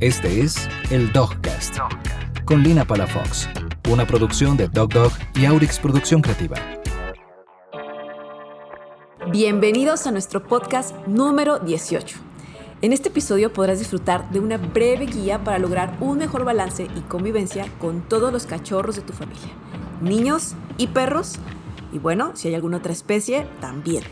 Este 0.00 0.40
es 0.40 0.68
el 0.90 1.12
Dogcast, 1.12 1.78
con 2.44 2.64
Lina 2.64 2.84
Palafox, 2.84 3.48
una 3.88 4.04
producción 4.04 4.56
de 4.56 4.66
Dog 4.66 4.92
Dog 4.92 5.12
y 5.36 5.44
Aurix 5.44 5.78
Producción 5.78 6.20
Creativa. 6.20 6.56
Bienvenidos 9.30 10.08
a 10.08 10.10
nuestro 10.10 10.42
podcast 10.42 10.96
número 11.06 11.60
18. 11.60 12.16
En 12.82 12.92
este 12.92 13.08
episodio 13.08 13.52
podrás 13.52 13.78
disfrutar 13.78 14.28
de 14.30 14.40
una 14.40 14.56
breve 14.56 15.06
guía 15.06 15.44
para 15.44 15.60
lograr 15.60 15.96
un 16.00 16.18
mejor 16.18 16.44
balance 16.44 16.88
y 16.96 17.00
convivencia 17.02 17.66
con 17.78 18.02
todos 18.02 18.32
los 18.32 18.46
cachorros 18.46 18.96
de 18.96 19.02
tu 19.02 19.12
familia, 19.12 19.52
niños 20.02 20.56
y 20.76 20.88
perros, 20.88 21.36
y 21.92 21.98
bueno, 21.98 22.32
si 22.34 22.48
hay 22.48 22.56
alguna 22.56 22.78
otra 22.78 22.92
especie, 22.92 23.46
también. 23.60 24.02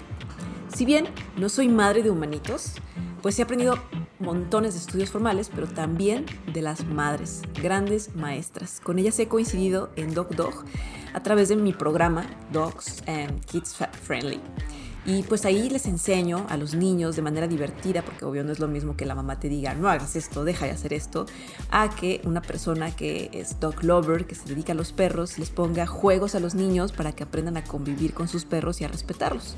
Si 0.73 0.85
bien 0.85 1.09
no 1.37 1.49
soy 1.49 1.69
madre 1.69 2.05
de 2.05 2.11
humanitos, 2.11 2.77
pues 3.23 3.39
he 3.39 3.43
aprendido 3.43 3.79
montones 4.19 4.75
de 4.75 4.81
estudios 4.81 5.11
formales, 5.11 5.51
pero 5.55 5.67
también 5.69 6.27
de 6.53 6.61
las 6.61 6.85
madres, 6.85 7.43
grandes 7.63 8.15
maestras. 8.15 8.81
Con 8.81 8.99
ellas 8.99 9.19
he 9.19 9.29
coincidido 9.29 9.91
en 9.97 10.13
Dog 10.13 10.35
Dog 10.35 10.65
a 11.15 11.23
través 11.23 11.49
de 11.49 11.57
mi 11.57 11.73
programa 11.73 12.27
Dogs 12.53 13.03
and 13.07 13.45
Kids 13.45 13.77
Friendly. 14.03 14.41
Y 15.05 15.25
pues 15.25 15.45
ahí 15.45 15.69
les 15.69 15.87
enseño 15.87 16.47
a 16.49 16.57
los 16.57 16.75
niños 16.75 17.17
de 17.17 17.23
manera 17.23 17.49
divertida, 17.49 18.03
porque 18.03 18.25
obvio 18.25 18.45
no 18.45 18.53
es 18.53 18.61
lo 18.61 18.69
mismo 18.69 18.97
que 18.97 19.05
la 19.05 19.17
mamá 19.17 19.41
te 19.41 19.49
diga, 19.49 19.75
no 19.75 19.89
hagas 19.89 20.15
esto, 20.15 20.45
deja 20.45 20.67
de 20.67 20.73
hacer 20.73 20.93
esto, 20.93 21.27
a 21.71 21.91
que 21.91 22.21
una 22.25 22.41
persona 22.41 22.95
que 22.95 23.29
es 23.33 23.59
dog 23.59 23.83
lover, 23.83 24.27
que 24.27 24.37
se 24.37 24.49
dedica 24.49 24.73
a 24.73 24.77
los 24.77 24.93
perros, 24.93 25.39
les 25.39 25.51
ponga 25.51 25.87
juegos 25.89 26.37
a 26.37 26.41
los 26.41 26.55
niños 26.55 26.93
para 26.93 27.11
que 27.13 27.25
aprendan 27.25 27.57
a 27.57 27.65
convivir 27.65 28.15
con 28.15 28.29
sus 28.29 28.45
perros 28.45 28.81
y 28.81 28.85
a 28.85 28.89
respetarlos. 28.89 29.57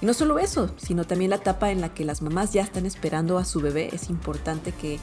Y 0.00 0.06
no 0.06 0.14
solo 0.14 0.38
eso, 0.38 0.70
sino 0.76 1.04
también 1.04 1.30
la 1.30 1.36
etapa 1.36 1.70
en 1.70 1.80
la 1.80 1.92
que 1.92 2.04
las 2.04 2.22
mamás 2.22 2.52
ya 2.52 2.62
están 2.62 2.86
esperando 2.86 3.36
a 3.36 3.44
su 3.44 3.60
bebé. 3.60 3.90
Es 3.92 4.10
importante 4.10 4.72
que 4.72 4.98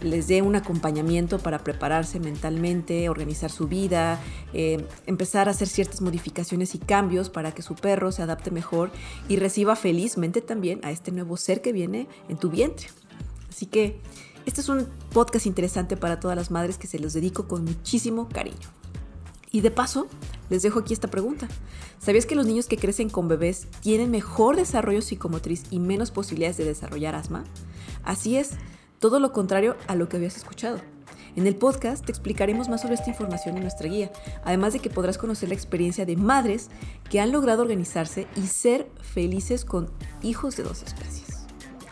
les 0.00 0.28
dé 0.28 0.42
un 0.42 0.56
acompañamiento 0.56 1.38
para 1.38 1.58
prepararse 1.58 2.18
mentalmente, 2.20 3.08
organizar 3.08 3.50
su 3.50 3.68
vida, 3.68 4.20
eh, 4.54 4.86
empezar 5.06 5.48
a 5.48 5.50
hacer 5.50 5.68
ciertas 5.68 6.00
modificaciones 6.00 6.74
y 6.74 6.78
cambios 6.78 7.28
para 7.28 7.52
que 7.52 7.62
su 7.62 7.74
perro 7.74 8.10
se 8.10 8.22
adapte 8.22 8.50
mejor 8.50 8.90
y 9.28 9.36
reciba 9.36 9.76
felizmente 9.76 10.40
también 10.40 10.80
a 10.82 10.92
este 10.92 11.12
nuevo 11.12 11.36
ser 11.36 11.60
que 11.60 11.72
viene 11.72 12.08
en 12.28 12.38
tu 12.38 12.48
vientre. 12.48 12.88
Así 13.50 13.66
que 13.66 14.00
este 14.46 14.62
es 14.62 14.68
un 14.68 14.88
podcast 15.12 15.46
interesante 15.46 15.96
para 15.96 16.20
todas 16.20 16.36
las 16.36 16.50
madres 16.50 16.78
que 16.78 16.86
se 16.86 16.98
los 16.98 17.12
dedico 17.12 17.48
con 17.48 17.64
muchísimo 17.64 18.28
cariño. 18.28 18.77
Y 19.50 19.62
de 19.62 19.70
paso, 19.70 20.08
les 20.50 20.62
dejo 20.62 20.80
aquí 20.80 20.92
esta 20.92 21.08
pregunta. 21.08 21.48
¿Sabías 21.98 22.26
que 22.26 22.34
los 22.34 22.46
niños 22.46 22.66
que 22.66 22.76
crecen 22.76 23.08
con 23.08 23.28
bebés 23.28 23.66
tienen 23.80 24.10
mejor 24.10 24.56
desarrollo 24.56 25.02
psicomotriz 25.02 25.64
y 25.70 25.80
menos 25.80 26.10
posibilidades 26.10 26.58
de 26.58 26.64
desarrollar 26.64 27.14
asma? 27.14 27.44
Así 28.04 28.36
es, 28.36 28.50
todo 28.98 29.20
lo 29.20 29.32
contrario 29.32 29.76
a 29.86 29.94
lo 29.94 30.08
que 30.08 30.16
habías 30.16 30.36
escuchado. 30.36 30.80
En 31.36 31.46
el 31.46 31.54
podcast 31.54 32.04
te 32.04 32.10
explicaremos 32.10 32.68
más 32.68 32.80
sobre 32.80 32.94
esta 32.94 33.10
información 33.10 33.56
en 33.56 33.62
nuestra 33.62 33.88
guía, 33.88 34.10
además 34.44 34.72
de 34.72 34.80
que 34.80 34.90
podrás 34.90 35.18
conocer 35.18 35.48
la 35.48 35.54
experiencia 35.54 36.04
de 36.04 36.16
madres 36.16 36.68
que 37.08 37.20
han 37.20 37.30
logrado 37.30 37.62
organizarse 37.62 38.26
y 38.34 38.48
ser 38.48 38.90
felices 39.00 39.64
con 39.64 39.88
hijos 40.22 40.56
de 40.56 40.64
dos 40.64 40.82
especies. 40.82 41.46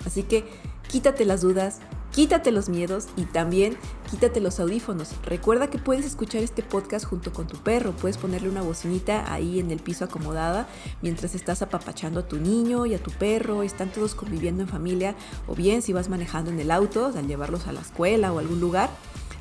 Así 0.04 0.24
que 0.24 0.44
quítate 0.88 1.24
las 1.24 1.42
dudas, 1.42 1.78
Quítate 2.17 2.50
los 2.50 2.70
miedos 2.70 3.09
y 3.19 3.27
también 3.27 3.77
quítate 4.11 4.41
los 4.41 4.59
audífonos. 4.59 5.11
Recuerda 5.27 5.69
que 5.69 5.77
puedes 5.77 6.06
escuchar 6.06 6.42
este 6.42 6.62
podcast 6.62 7.05
junto 7.05 7.31
con 7.31 7.47
tu 7.47 7.58
perro. 7.58 7.92
Puedes 7.92 8.17
ponerle 8.17 8.48
una 8.48 8.62
bocinita 8.62 9.31
ahí 9.31 9.61
en 9.61 9.70
el 9.70 9.81
piso 9.81 10.06
acomodada 10.06 10.67
mientras 11.03 11.34
estás 11.34 11.61
apapachando 11.61 12.20
a 12.20 12.27
tu 12.27 12.39
niño 12.39 12.86
y 12.86 12.95
a 12.95 13.03
tu 13.03 13.11
perro. 13.11 13.62
Están 13.62 13.92
todos 13.92 14.14
conviviendo 14.14 14.62
en 14.62 14.69
familia. 14.70 15.14
O 15.47 15.55
bien 15.55 15.83
si 15.83 15.92
vas 15.92 16.08
manejando 16.08 16.50
en 16.50 16.58
el 16.58 16.70
auto 16.70 17.12
al 17.14 17.28
llevarlos 17.28 17.67
a 17.67 17.73
la 17.73 17.83
escuela 17.83 18.33
o 18.33 18.39
a 18.39 18.41
algún 18.41 18.61
lugar. 18.61 18.89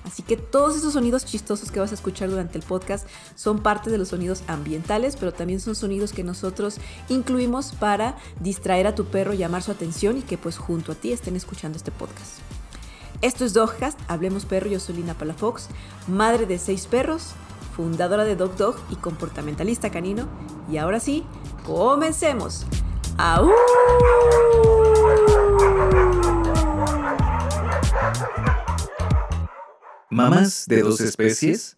Así 0.03 0.21
que 0.21 0.35
todos 0.35 0.75
esos 0.75 0.91
sonidos 0.91 1.23
chistosos 1.23 1.71
que 1.71 1.79
vas 1.79 1.91
a 1.91 1.95
escuchar 1.95 2.29
durante 2.29 2.57
el 2.57 2.65
podcast 2.65 3.07
son 3.35 3.63
parte 3.63 3.89
de 3.89 3.97
los 3.97 4.09
sonidos 4.09 4.43
ambientales, 4.47 5.15
pero 5.15 5.31
también 5.31 5.61
son 5.61 5.75
sonidos 5.75 6.11
que 6.11 6.25
nosotros 6.25 6.75
incluimos 7.07 7.71
para 7.71 8.17
distraer 8.41 8.85
a 8.85 8.95
tu 8.95 9.05
perro, 9.05 9.33
llamar 9.33 9.63
su 9.63 9.71
atención 9.71 10.17
y 10.17 10.23
que 10.23 10.37
pues 10.37 10.57
junto 10.57 10.91
a 10.91 10.95
ti 10.95 11.13
estén 11.13 11.37
escuchando 11.37 11.77
este 11.77 11.91
podcast. 11.91 12.44
Esto 13.21 13.45
es 13.45 13.53
Dogcast, 13.53 13.99
Hablemos 14.07 14.45
Perro, 14.45 14.67
yo 14.67 14.79
soy 14.79 14.95
Lina 14.95 15.13
Palafox, 15.13 15.69
madre 16.07 16.45
de 16.45 16.57
seis 16.59 16.85
perros, 16.85 17.31
fundadora 17.75 18.23
de 18.23 18.35
Dog 18.35 18.55
Dog 18.57 18.75
y 18.89 18.95
comportamentalista 18.95 19.89
canino. 19.89 20.27
Y 20.71 20.77
ahora 20.77 20.99
sí, 20.99 21.23
comencemos. 21.65 22.65
¡Au! 23.17 23.49
¿Mamás 30.09 30.65
de 30.67 30.81
dos 30.81 31.01
especies? 31.01 31.75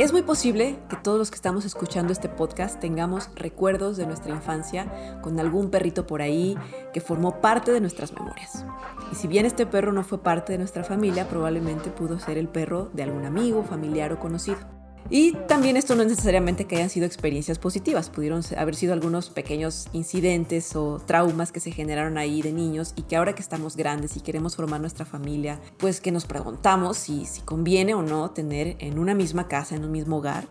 Es 0.00 0.12
muy 0.12 0.22
posible 0.22 0.78
que 0.88 0.96
todos 0.96 1.18
los 1.18 1.30
que 1.30 1.34
estamos 1.34 1.66
escuchando 1.66 2.10
este 2.10 2.30
podcast 2.30 2.80
tengamos 2.80 3.28
recuerdos 3.34 3.98
de 3.98 4.06
nuestra 4.06 4.32
infancia 4.32 5.20
con 5.20 5.38
algún 5.38 5.68
perrito 5.68 6.06
por 6.06 6.22
ahí 6.22 6.56
que 6.94 7.02
formó 7.02 7.42
parte 7.42 7.70
de 7.70 7.82
nuestras 7.82 8.14
memorias. 8.14 8.64
Y 9.12 9.16
si 9.16 9.28
bien 9.28 9.44
este 9.44 9.66
perro 9.66 9.92
no 9.92 10.02
fue 10.02 10.22
parte 10.22 10.52
de 10.52 10.58
nuestra 10.58 10.84
familia, 10.84 11.28
probablemente 11.28 11.90
pudo 11.90 12.18
ser 12.18 12.38
el 12.38 12.48
perro 12.48 12.88
de 12.94 13.02
algún 13.02 13.26
amigo, 13.26 13.62
familiar 13.62 14.10
o 14.14 14.18
conocido. 14.18 14.79
Y 15.08 15.32
también 15.48 15.76
esto 15.76 15.94
no 15.94 16.02
es 16.02 16.08
necesariamente 16.08 16.66
que 16.66 16.76
hayan 16.76 16.90
sido 16.90 17.06
experiencias 17.06 17.58
positivas, 17.58 18.10
pudieron 18.10 18.42
haber 18.56 18.76
sido 18.76 18.92
algunos 18.92 19.30
pequeños 19.30 19.88
incidentes 19.92 20.76
o 20.76 21.00
traumas 21.04 21.50
que 21.50 21.60
se 21.60 21.72
generaron 21.72 22.18
ahí 22.18 22.42
de 22.42 22.52
niños 22.52 22.92
y 22.96 23.02
que 23.02 23.16
ahora 23.16 23.34
que 23.34 23.42
estamos 23.42 23.76
grandes 23.76 24.16
y 24.16 24.20
queremos 24.20 24.56
formar 24.56 24.80
nuestra 24.80 25.04
familia, 25.04 25.60
pues 25.78 26.00
que 26.00 26.12
nos 26.12 26.26
preguntamos 26.26 26.96
si, 26.96 27.24
si 27.24 27.40
conviene 27.40 27.94
o 27.94 28.02
no 28.02 28.30
tener 28.30 28.76
en 28.78 28.98
una 28.98 29.14
misma 29.14 29.48
casa, 29.48 29.74
en 29.74 29.84
un 29.84 29.92
mismo 29.92 30.18
hogar, 30.18 30.46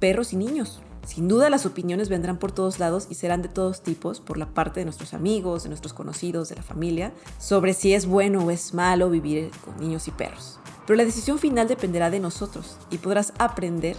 perros 0.00 0.32
y 0.32 0.36
niños. 0.36 0.80
Sin 1.06 1.28
duda 1.28 1.50
las 1.50 1.66
opiniones 1.66 2.08
vendrán 2.08 2.38
por 2.38 2.52
todos 2.52 2.78
lados 2.78 3.06
y 3.10 3.14
serán 3.14 3.42
de 3.42 3.48
todos 3.48 3.82
tipos 3.82 4.20
por 4.20 4.36
la 4.36 4.46
parte 4.46 4.80
de 4.80 4.84
nuestros 4.84 5.14
amigos, 5.14 5.62
de 5.62 5.68
nuestros 5.68 5.92
conocidos, 5.92 6.48
de 6.48 6.56
la 6.56 6.62
familia, 6.62 7.12
sobre 7.38 7.74
si 7.74 7.94
es 7.94 8.06
bueno 8.06 8.44
o 8.44 8.50
es 8.50 8.74
malo 8.74 9.10
vivir 9.10 9.50
con 9.64 9.78
niños 9.80 10.08
y 10.08 10.10
perros. 10.10 10.60
Pero 10.90 10.98
la 10.98 11.04
decisión 11.04 11.38
final 11.38 11.68
dependerá 11.68 12.10
de 12.10 12.18
nosotros 12.18 12.76
y 12.90 12.98
podrás 12.98 13.32
aprender 13.38 13.96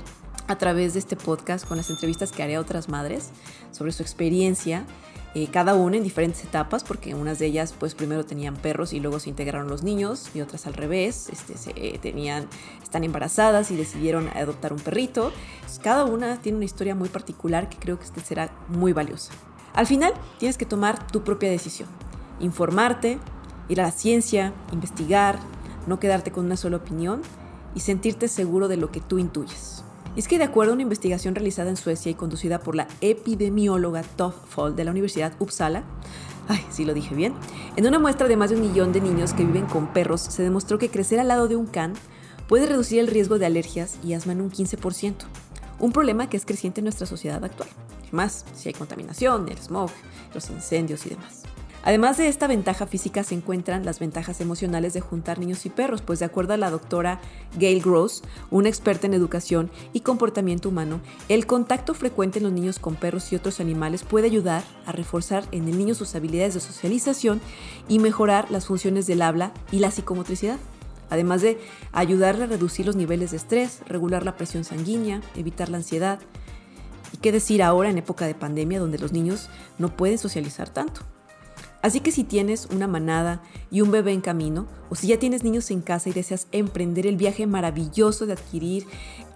a 0.50 0.58
través 0.58 0.92
de 0.92 1.00
este 1.00 1.16
podcast 1.16 1.66
con 1.66 1.78
las 1.78 1.90
entrevistas 1.90 2.34
que 2.34 2.44
haré 2.44 2.56
a 2.56 2.60
otras 2.60 2.90
madres 2.90 3.30
sobre 3.72 3.94
su 3.94 4.04
experiencia, 4.04 4.84
eh, 5.34 5.48
cada 5.48 5.74
una 5.74 5.96
en 5.96 6.04
diferentes 6.04 6.44
etapas, 6.44 6.84
porque 6.84 7.16
unas 7.16 7.40
de 7.40 7.46
ellas 7.46 7.74
pues 7.80 7.96
primero 7.96 8.26
tenían 8.26 8.58
perros 8.58 8.92
y 8.92 9.00
luego 9.00 9.22
se 9.22 9.30
integraron 9.30 9.70
los 9.70 9.84
niños 9.84 10.32
y 10.34 10.42
otras 10.42 10.68
al 10.68 10.74
revés, 10.74 11.30
este, 11.32 11.58
se, 11.58 11.72
eh, 11.78 11.98
tenían, 12.02 12.50
están 12.84 13.06
embarazadas 13.06 13.72
y 13.72 13.78
decidieron 13.78 14.28
adoptar 14.36 14.74
un 14.74 14.80
perrito. 14.80 15.32
cada 15.82 16.04
una 16.04 16.42
tiene 16.42 16.58
una 16.58 16.66
historia 16.66 16.94
muy 16.94 17.08
particular 17.08 17.70
que 17.70 17.78
creo 17.78 18.00
que 18.00 18.04
este 18.04 18.20
será 18.20 18.52
muy 18.68 18.92
valiosa. 18.92 19.32
Al 19.74 19.88
final 19.88 20.14
tienes 20.40 20.58
que 20.58 20.66
tomar 20.66 21.08
tu 21.08 21.24
propia 21.24 21.50
decisión, 21.50 21.88
informarte, 22.42 23.18
ir 23.70 23.80
a 23.80 23.86
la 23.86 23.92
ciencia, 23.92 24.52
investigar, 24.74 25.40
no 25.88 26.00
quedarte 26.00 26.32
con 26.32 26.46
una 26.46 26.58
sola 26.58 26.78
opinión 26.78 27.22
y 27.76 27.82
sentirte 27.82 28.28
seguro 28.28 28.68
de 28.68 28.78
lo 28.78 28.92
que 28.92 29.02
tú 29.02 29.18
intuyes. 29.18 29.84
es 30.16 30.28
que 30.28 30.38
de 30.38 30.44
acuerdo 30.44 30.72
a 30.72 30.74
una 30.74 30.84
investigación 30.84 31.36
realizada 31.36 31.70
en 31.70 31.78
Suecia 31.78 32.12
y 32.12 32.16
conducida 32.16 32.60
por 32.60 32.76
la 32.76 32.88
epidemióloga 33.00 34.04
Tove 34.04 34.36
Fold 34.50 34.76
de 34.76 34.84
la 34.84 34.92
Universidad 34.92 35.34
Uppsala, 35.40 35.84
ay, 36.50 36.60
sí 36.70 36.84
lo 36.84 36.94
dije 36.94 37.16
bien, 37.16 37.34
en 37.78 37.88
una 37.88 38.00
muestra 38.00 38.28
de 38.28 38.36
más 38.36 38.50
de 38.50 38.58
un 38.58 38.62
millón 38.62 38.92
de 38.92 39.00
niños 39.00 39.34
que 39.34 39.46
viven 39.46 39.66
con 39.66 39.88
perros 39.88 40.22
se 40.22 40.44
demostró 40.44 40.78
que 40.78 40.90
crecer 40.90 41.20
al 41.20 41.30
lado 41.30 41.48
de 41.48 41.56
un 41.56 41.66
can 41.66 41.94
puede 42.48 42.66
reducir 42.66 43.00
el 43.00 43.08
riesgo 43.08 43.40
de 43.40 43.46
alergias 43.46 43.98
y 44.04 44.14
asma 44.14 44.34
en 44.34 44.42
un 44.42 44.52
15%, 44.52 45.16
un 45.80 45.94
problema 45.94 46.30
que 46.30 46.36
es 46.36 46.46
creciente 46.46 46.82
en 46.82 46.86
nuestra 46.86 47.08
sociedad 47.08 47.44
actual, 47.44 47.70
más 48.12 48.46
si 48.54 48.68
hay 48.68 48.74
contaminación, 48.74 49.48
el 49.48 49.58
smog, 49.58 49.90
los 50.34 50.50
incendios 50.50 51.06
y 51.06 51.12
demás. 51.12 51.41
Además 51.84 52.18
de 52.18 52.28
esta 52.28 52.46
ventaja 52.46 52.86
física 52.86 53.24
se 53.24 53.34
encuentran 53.34 53.86
las 53.86 54.00
ventajas 54.00 54.40
emocionales 54.40 54.94
de 54.94 55.02
juntar 55.02 55.40
niños 55.40 55.66
y 55.66 55.70
perros, 55.70 56.04
pues 56.04 56.20
de 56.20 56.26
acuerdo 56.26 56.54
a 56.54 56.58
la 56.58 56.70
doctora 56.70 57.20
Gail 57.58 57.82
Gross, 57.82 58.22
una 58.52 58.70
experta 58.70 59.08
en 59.08 59.16
educación 59.16 59.72
y 59.92 60.02
comportamiento 60.02 60.70
humano, 60.70 61.02
el 61.28 61.48
contacto 61.48 61.96
frecuente 61.96 62.38
en 62.38 62.44
los 62.44 62.54
niños 62.54 62.78
con 62.78 62.96
perros 62.96 63.32
y 63.32 63.36
otros 63.36 63.60
animales 63.60 64.04
puede 64.04 64.28
ayudar 64.28 64.64
a 64.86 64.92
reforzar 64.92 65.44
en 65.52 65.68
el 65.68 65.78
niño 65.78 65.96
sus 65.96 66.14
habilidades 66.14 66.54
de 66.54 66.60
socialización 66.60 67.42
y 67.88 67.98
mejorar 67.98 68.52
las 68.52 68.68
funciones 68.68 69.08
del 69.08 69.24
habla 69.24 69.52
y 69.72 69.80
la 69.80 69.90
psicomotricidad 69.90 70.58
además 71.10 71.42
de 71.42 71.60
ayudarle 71.92 72.46
a 72.46 72.48
reducir 72.48 72.86
los 72.86 72.96
niveles 72.96 73.32
de 73.32 73.38
estrés, 73.38 73.82
regular 73.86 74.24
la 74.24 74.38
presión 74.38 74.64
sanguínea, 74.64 75.20
evitar 75.36 75.68
la 75.68 75.76
ansiedad. 75.76 76.20
¿Y 77.12 77.18
qué 77.18 77.34
decir 77.34 77.62
ahora 77.62 77.90
en 77.90 77.98
época 77.98 78.26
de 78.26 78.34
pandemia 78.34 78.80
donde 78.80 78.98
los 78.98 79.12
niños 79.12 79.50
no 79.78 79.94
pueden 79.94 80.18
socializar 80.18 80.70
tanto? 80.70 81.02
Así 81.82 82.00
que 82.00 82.12
si 82.12 82.24
tienes 82.24 82.68
una 82.68 82.88
manada 82.88 83.42
y 83.72 83.82
un 83.82 83.92
bebé 83.92 84.14
en 84.14 84.22
camino, 84.22 84.68
o 84.90 84.96
si 84.96 85.08
ya 85.08 85.18
tienes 85.18 85.44
niños 85.44 85.72
en 85.72 85.82
casa 85.82 86.10
y 86.10 86.14
deseas 86.14 86.48
emprender 86.52 87.08
el 87.08 87.18
viaje 87.18 87.48
maravilloso 87.48 88.26
de 88.26 88.34
adquirir 88.34 88.86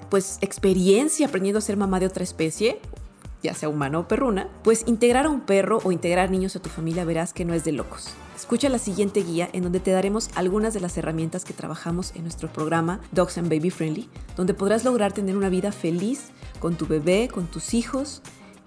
pues 0.10 0.38
experiencia 0.42 1.28
aprendiendo 1.28 1.58
a 1.58 1.62
ser 1.62 1.78
mamá 1.78 2.00
de 2.00 2.06
otra 2.06 2.24
especie, 2.24 2.80
ya 3.42 3.54
sea 3.54 3.70
humano 3.70 4.02
o 4.02 4.08
perruna, 4.08 4.50
pues 4.64 4.84
integrar 4.88 5.26
a 5.26 5.30
un 5.30 5.42
perro 5.42 5.80
o 5.84 5.92
integrar 5.92 6.32
niños 6.32 6.56
a 6.56 6.62
tu 6.62 6.70
familia 6.70 7.06
verás 7.06 7.34
que 7.34 7.46
no 7.46 7.54
es 7.54 7.64
de 7.64 7.72
locos. 7.72 8.10
Escucha 8.36 8.70
la 8.70 8.80
siguiente 8.80 9.24
guía 9.24 9.50
en 9.54 9.64
donde 9.64 9.80
te 9.80 9.92
daremos 9.92 10.30
algunas 10.36 10.74
de 10.74 10.80
las 10.80 10.98
herramientas 10.98 11.46
que 11.46 11.54
trabajamos 11.54 12.14
en 12.16 12.24
nuestro 12.24 12.52
programa 12.52 13.00
Dogs 13.12 13.38
and 13.38 13.50
Baby 13.50 13.70
Friendly, 13.70 14.10
donde 14.36 14.54
podrás 14.54 14.84
lograr 14.84 15.14
tener 15.14 15.38
una 15.38 15.50
vida 15.50 15.72
feliz 15.72 16.32
con 16.60 16.76
tu 16.76 16.86
bebé, 16.86 17.30
con 17.32 17.48
tus 17.48 17.74
hijos, 17.74 18.22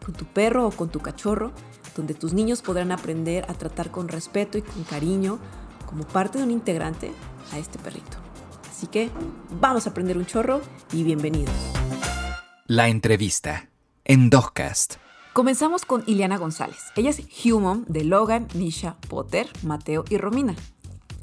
con 0.04 0.14
tu 0.14 0.24
perro 0.24 0.66
o 0.66 0.70
con 0.70 0.88
tu 0.88 1.00
cachorro, 1.00 1.52
donde 1.98 2.14
tus 2.14 2.32
niños 2.32 2.62
podrán 2.62 2.92
aprender 2.92 3.44
a 3.48 3.54
tratar 3.54 3.90
con 3.90 4.08
respeto 4.08 4.56
y 4.56 4.62
con 4.62 4.84
cariño 4.84 5.38
como 5.84 6.04
parte 6.04 6.38
de 6.38 6.44
un 6.44 6.50
integrante 6.50 7.12
a 7.52 7.58
este 7.58 7.78
perrito. 7.78 8.16
Así 8.70 8.86
que 8.86 9.10
vamos 9.60 9.86
a 9.86 9.90
aprender 9.90 10.16
un 10.16 10.24
chorro 10.24 10.62
y 10.92 11.02
bienvenidos. 11.02 11.54
La 12.66 12.88
entrevista 12.88 13.68
en 14.04 14.30
Dogcast. 14.30 14.94
Comenzamos 15.32 15.84
con 15.84 16.04
Ileana 16.06 16.38
González. 16.38 16.78
Ella 16.96 17.10
es 17.10 17.22
Human 17.44 17.84
de 17.88 18.04
Logan, 18.04 18.46
Nisha, 18.54 18.96
Potter, 19.08 19.48
Mateo 19.62 20.04
y 20.08 20.18
Romina. 20.18 20.54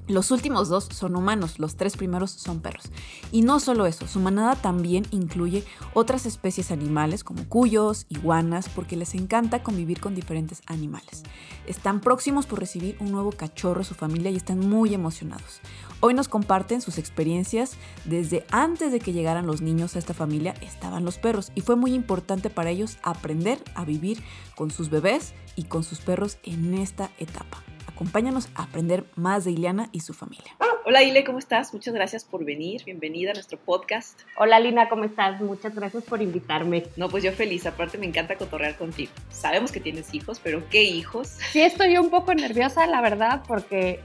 Los 0.07 0.29
últimos 0.29 0.69
dos 0.69 0.87
son 0.91 1.15
humanos, 1.15 1.57
los 1.57 1.77
tres 1.77 1.97
primeros 1.97 2.29
son 2.29 2.59
perros. 2.59 2.91
Y 3.31 3.41
no 3.41 3.59
solo 3.59 3.87
eso, 3.87 4.05
su 4.07 4.19
manada 4.19 4.55
también 4.55 5.07
incluye 5.09 5.63
otras 5.95 6.27
especies 6.27 6.69
animales 6.69 7.23
como 7.23 7.49
cuyos, 7.49 8.05
iguanas, 8.09 8.69
porque 8.69 8.97
les 8.97 9.15
encanta 9.15 9.63
convivir 9.63 9.99
con 9.99 10.13
diferentes 10.13 10.61
animales. 10.67 11.23
Están 11.65 12.01
próximos 12.01 12.45
por 12.45 12.59
recibir 12.59 12.97
un 12.99 13.11
nuevo 13.11 13.31
cachorro 13.31 13.83
su 13.83 13.95
familia 13.95 14.29
y 14.29 14.35
están 14.35 14.59
muy 14.59 14.93
emocionados. 14.93 15.59
Hoy 16.01 16.13
nos 16.13 16.27
comparten 16.27 16.81
sus 16.81 16.99
experiencias 16.99 17.77
desde 18.03 18.45
antes 18.51 18.91
de 18.91 18.99
que 18.99 19.11
llegaran 19.11 19.47
los 19.47 19.61
niños 19.61 19.95
a 19.95 19.99
esta 19.99 20.13
familia, 20.13 20.53
estaban 20.61 21.03
los 21.03 21.17
perros 21.17 21.51
y 21.55 21.61
fue 21.61 21.77
muy 21.77 21.95
importante 21.95 22.51
para 22.51 22.69
ellos 22.69 22.99
aprender 23.01 23.63
a 23.73 23.85
vivir 23.85 24.21
con 24.55 24.69
sus 24.69 24.91
bebés 24.91 25.33
y 25.55 25.63
con 25.63 25.83
sus 25.83 25.99
perros 25.99 26.37
en 26.43 26.75
esta 26.75 27.09
etapa. 27.17 27.63
Acompáñanos 27.95 28.49
a 28.55 28.63
aprender 28.63 29.05
más 29.15 29.45
de 29.45 29.51
Ileana 29.51 29.87
y 29.93 30.01
su 30.01 30.13
familia. 30.13 30.51
Hola 30.85 31.01
Ile, 31.01 31.23
¿cómo 31.23 31.39
estás? 31.39 31.73
Muchas 31.73 31.93
gracias 31.93 32.25
por 32.25 32.43
venir. 32.43 32.83
Bienvenida 32.83 33.31
a 33.31 33.33
nuestro 33.35 33.57
podcast. 33.57 34.19
Hola 34.35 34.59
Lina, 34.59 34.89
¿cómo 34.89 35.05
estás? 35.05 35.39
Muchas 35.39 35.73
gracias 35.73 36.03
por 36.03 36.21
invitarme. 36.21 36.83
No, 36.97 37.07
pues 37.07 37.23
yo 37.23 37.31
feliz. 37.31 37.65
Aparte 37.65 37.97
me 37.97 38.05
encanta 38.05 38.35
cotorrear 38.35 38.75
contigo. 38.75 39.13
Sabemos 39.29 39.71
que 39.71 39.79
tienes 39.79 40.13
hijos, 40.13 40.41
pero 40.43 40.67
¿qué 40.69 40.83
hijos? 40.83 41.37
Sí, 41.53 41.61
estoy 41.61 41.97
un 41.97 42.09
poco 42.09 42.33
nerviosa, 42.33 42.85
la 42.85 42.99
verdad, 42.99 43.43
porque 43.47 44.01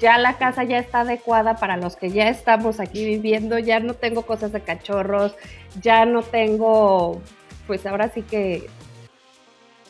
ya 0.00 0.16
la 0.16 0.38
casa 0.38 0.64
ya 0.64 0.78
está 0.78 1.00
adecuada 1.00 1.56
para 1.56 1.76
los 1.76 1.94
que 1.96 2.08
ya 2.08 2.30
estamos 2.30 2.80
aquí 2.80 3.04
viviendo. 3.04 3.58
Ya 3.58 3.80
no 3.80 3.92
tengo 3.92 4.22
cosas 4.22 4.50
de 4.50 4.62
cachorros, 4.62 5.34
ya 5.82 6.06
no 6.06 6.22
tengo, 6.22 7.20
pues 7.66 7.84
ahora 7.84 8.08
sí 8.08 8.22
que 8.22 8.66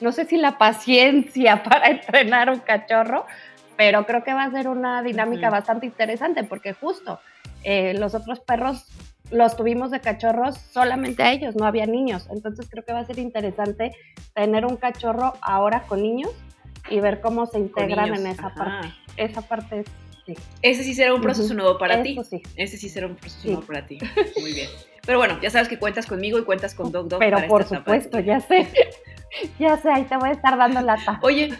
no 0.00 0.12
sé 0.12 0.26
si 0.26 0.36
la 0.36 0.58
paciencia 0.58 1.62
para 1.64 1.88
entrenar 1.88 2.50
un 2.50 2.60
cachorro, 2.60 3.26
pero 3.76 4.06
creo 4.06 4.24
que 4.24 4.32
va 4.32 4.44
a 4.44 4.50
ser 4.50 4.68
una 4.68 5.02
dinámica 5.02 5.50
bastante 5.50 5.86
interesante 5.86 6.44
porque 6.44 6.72
justo 6.72 7.20
eh, 7.62 7.94
los 7.94 8.14
otros 8.14 8.40
perros 8.40 8.86
los 9.30 9.56
tuvimos 9.56 9.90
de 9.90 10.00
cachorros 10.00 10.56
solamente 10.56 11.22
a 11.22 11.32
ellos, 11.32 11.56
no 11.56 11.66
había 11.66 11.86
niños. 11.86 12.28
Entonces 12.30 12.68
creo 12.70 12.84
que 12.84 12.92
va 12.92 13.00
a 13.00 13.04
ser 13.04 13.18
interesante 13.18 13.92
tener 14.34 14.64
un 14.64 14.76
cachorro 14.76 15.34
ahora 15.42 15.82
con 15.82 16.02
niños 16.02 16.30
y 16.88 17.00
ver 17.00 17.20
cómo 17.20 17.46
se 17.46 17.58
integran 17.58 18.14
en 18.14 18.26
esa 18.26 18.54
parte. 18.54 18.92
Esa 19.16 19.42
parte 19.42 19.84
sí. 20.24 20.34
Ese 20.62 20.84
sí 20.84 20.94
será 20.94 21.14
un 21.14 21.20
proceso 21.20 21.52
nuevo 21.54 21.76
para 21.78 22.02
ti. 22.02 22.16
Sí. 22.28 22.42
Ese 22.56 22.76
sí 22.76 22.88
será 22.88 23.08
un 23.08 23.16
proceso 23.16 23.48
nuevo 23.48 23.62
para 23.62 23.84
ti. 23.84 23.98
Muy 24.40 24.52
bien. 24.52 24.68
Pero 25.04 25.18
bueno, 25.18 25.40
ya 25.40 25.50
sabes 25.50 25.68
que 25.68 25.78
cuentas 25.78 26.06
conmigo 26.06 26.38
y 26.38 26.44
cuentas 26.44 26.74
con 26.74 26.92
Dog 26.92 27.08
Dog. 27.08 27.18
Pero 27.18 27.46
por 27.48 27.64
supuesto, 27.64 28.20
ya 28.20 28.40
sé. 28.40 28.68
ya 29.58 29.76
sé, 29.78 29.90
ahí 29.90 30.04
te 30.04 30.16
voy 30.16 30.30
a 30.30 30.32
estar 30.32 30.56
dando 30.56 30.80
lata. 30.80 31.18
Oye, 31.22 31.54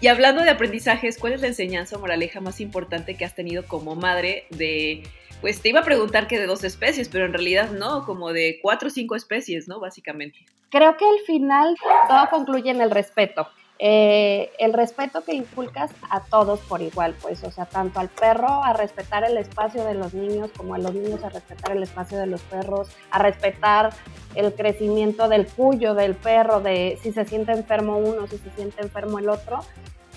y 0.00 0.08
hablando 0.08 0.42
de 0.42 0.50
aprendizajes, 0.50 1.18
¿cuál 1.18 1.32
es 1.32 1.40
la 1.40 1.48
enseñanza 1.48 1.96
o 1.96 2.00
moraleja 2.00 2.40
más 2.40 2.60
importante 2.60 3.16
que 3.16 3.24
has 3.24 3.34
tenido 3.34 3.66
como 3.66 3.96
madre 3.96 4.46
de, 4.50 5.02
pues 5.40 5.60
te 5.62 5.70
iba 5.70 5.80
a 5.80 5.84
preguntar 5.84 6.26
que 6.26 6.38
de 6.38 6.46
dos 6.46 6.64
especies, 6.64 7.08
pero 7.08 7.24
en 7.24 7.32
realidad 7.32 7.70
no, 7.70 8.04
como 8.04 8.32
de 8.32 8.58
cuatro 8.62 8.88
o 8.88 8.90
cinco 8.90 9.16
especies, 9.16 9.68
¿no? 9.68 9.80
Básicamente. 9.80 10.44
Creo 10.70 10.96
que 10.96 11.04
al 11.04 11.20
final 11.26 11.76
todo 12.08 12.28
concluye 12.30 12.70
en 12.70 12.80
el 12.80 12.90
respeto. 12.90 13.48
Eh, 13.78 14.52
el 14.58 14.72
respeto 14.72 15.22
que 15.22 15.34
inculcas 15.34 15.90
a 16.08 16.24
todos 16.24 16.60
por 16.60 16.80
igual, 16.80 17.14
pues, 17.20 17.44
o 17.44 17.50
sea, 17.50 17.66
tanto 17.66 18.00
al 18.00 18.08
perro 18.08 18.64
a 18.64 18.72
respetar 18.72 19.24
el 19.24 19.36
espacio 19.36 19.84
de 19.84 19.94
los 19.94 20.14
niños 20.14 20.50
como 20.56 20.74
a 20.74 20.78
los 20.78 20.94
niños 20.94 21.22
a 21.22 21.28
respetar 21.28 21.76
el 21.76 21.82
espacio 21.82 22.18
de 22.18 22.26
los 22.26 22.40
perros, 22.42 22.88
a 23.10 23.18
respetar 23.18 23.92
el 24.34 24.54
crecimiento 24.54 25.28
del 25.28 25.46
cuyo 25.46 25.94
del 25.94 26.14
perro, 26.14 26.60
de 26.60 26.98
si 27.02 27.12
se 27.12 27.26
siente 27.26 27.52
enfermo 27.52 27.98
uno, 27.98 28.26
si 28.26 28.38
se 28.38 28.50
siente 28.50 28.82
enfermo 28.82 29.18
el 29.18 29.28
otro. 29.28 29.60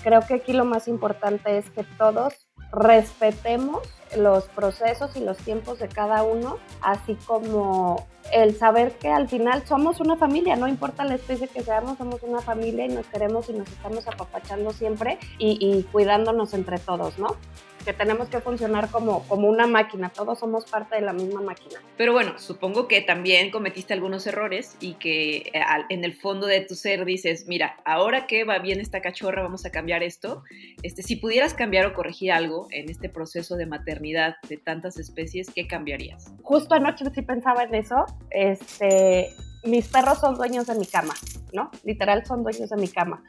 Creo 0.02 0.22
que 0.22 0.34
aquí 0.34 0.54
lo 0.54 0.64
más 0.64 0.88
importante 0.88 1.58
es 1.58 1.68
que 1.68 1.84
todos 1.98 2.32
respetemos 2.72 3.80
los 4.16 4.44
procesos 4.44 5.16
y 5.16 5.20
los 5.20 5.36
tiempos 5.38 5.78
de 5.78 5.88
cada 5.88 6.22
uno, 6.22 6.58
así 6.82 7.16
como 7.26 8.06
el 8.32 8.56
saber 8.56 8.92
que 8.98 9.08
al 9.08 9.28
final 9.28 9.66
somos 9.66 10.00
una 10.00 10.16
familia, 10.16 10.56
no 10.56 10.68
importa 10.68 11.04
la 11.04 11.14
especie 11.14 11.48
que 11.48 11.62
seamos, 11.62 11.98
somos 11.98 12.22
una 12.22 12.40
familia 12.40 12.86
y 12.86 12.88
nos 12.88 13.06
queremos 13.06 13.48
y 13.48 13.52
nos 13.52 13.68
estamos 13.68 14.06
apapachando 14.06 14.72
siempre 14.72 15.18
y, 15.38 15.58
y 15.60 15.84
cuidándonos 15.84 16.54
entre 16.54 16.78
todos, 16.78 17.18
¿no? 17.18 17.36
Que 17.84 17.92
tenemos 17.92 18.28
que 18.28 18.40
funcionar 18.40 18.90
como, 18.90 19.26
como 19.28 19.48
una 19.48 19.66
máquina, 19.66 20.10
todos 20.10 20.38
somos 20.38 20.64
parte 20.64 20.96
de 20.96 21.02
la 21.02 21.12
misma 21.12 21.40
máquina. 21.40 21.80
Pero 21.96 22.12
bueno, 22.12 22.38
supongo 22.38 22.88
que 22.88 23.00
también 23.00 23.50
cometiste 23.50 23.92
algunos 23.94 24.26
errores 24.26 24.76
y 24.80 24.94
que 24.94 25.50
eh, 25.52 25.62
en 25.88 26.04
el 26.04 26.14
fondo 26.14 26.46
de 26.46 26.60
tu 26.60 26.74
ser 26.74 27.04
dices, 27.04 27.46
mira, 27.46 27.76
ahora 27.84 28.26
que 28.26 28.44
va 28.44 28.58
bien 28.58 28.80
esta 28.80 29.00
cachorra, 29.00 29.42
vamos 29.42 29.64
a 29.64 29.70
cambiar 29.70 30.02
esto. 30.02 30.42
Este, 30.82 31.02
si 31.02 31.16
pudieras 31.16 31.54
cambiar 31.54 31.86
o 31.86 31.94
corregir 31.94 32.32
algo 32.32 32.68
en 32.70 32.90
este 32.90 33.08
proceso 33.08 33.56
de 33.56 33.66
maternidad 33.66 34.36
de 34.48 34.56
tantas 34.56 34.98
especies, 34.98 35.50
¿qué 35.50 35.66
cambiarías? 35.66 36.32
Justo 36.42 36.74
anoche 36.74 37.04
sí 37.14 37.22
pensaba 37.22 37.64
en 37.64 37.74
eso. 37.74 38.04
Este, 38.30 39.30
mis 39.64 39.88
perros 39.88 40.18
son 40.18 40.36
dueños 40.36 40.66
de 40.66 40.74
mi 40.74 40.86
cama, 40.86 41.14
¿no? 41.52 41.70
Literal 41.84 42.24
son 42.26 42.42
dueños 42.42 42.70
de 42.70 42.76
mi 42.76 42.88
cama 42.88 43.22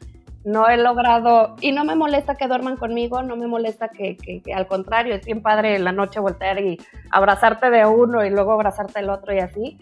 no 0.44 0.68
he 0.68 0.78
logrado, 0.78 1.56
y 1.62 1.72
no 1.72 1.84
me 1.84 1.96
molesta 1.96 2.36
que 2.36 2.48
duerman 2.48 2.78
conmigo, 2.78 3.22
no 3.22 3.36
me 3.36 3.48
molesta 3.48 3.90
que, 3.90 4.42
al 4.54 4.68
contrario, 4.68 5.14
es 5.14 5.26
bien 5.26 5.42
padre 5.42 5.78
la 5.80 5.92
noche 5.92 6.20
voltear 6.20 6.60
y 6.60 6.80
abrazarte 7.12 7.70
de 7.70 7.86
uno 7.86 8.26
y 8.26 8.30
luego 8.30 8.54
abrazarte 8.54 9.00
del 9.00 9.10
otro 9.10 9.34
y 9.34 9.40
así, 9.40 9.78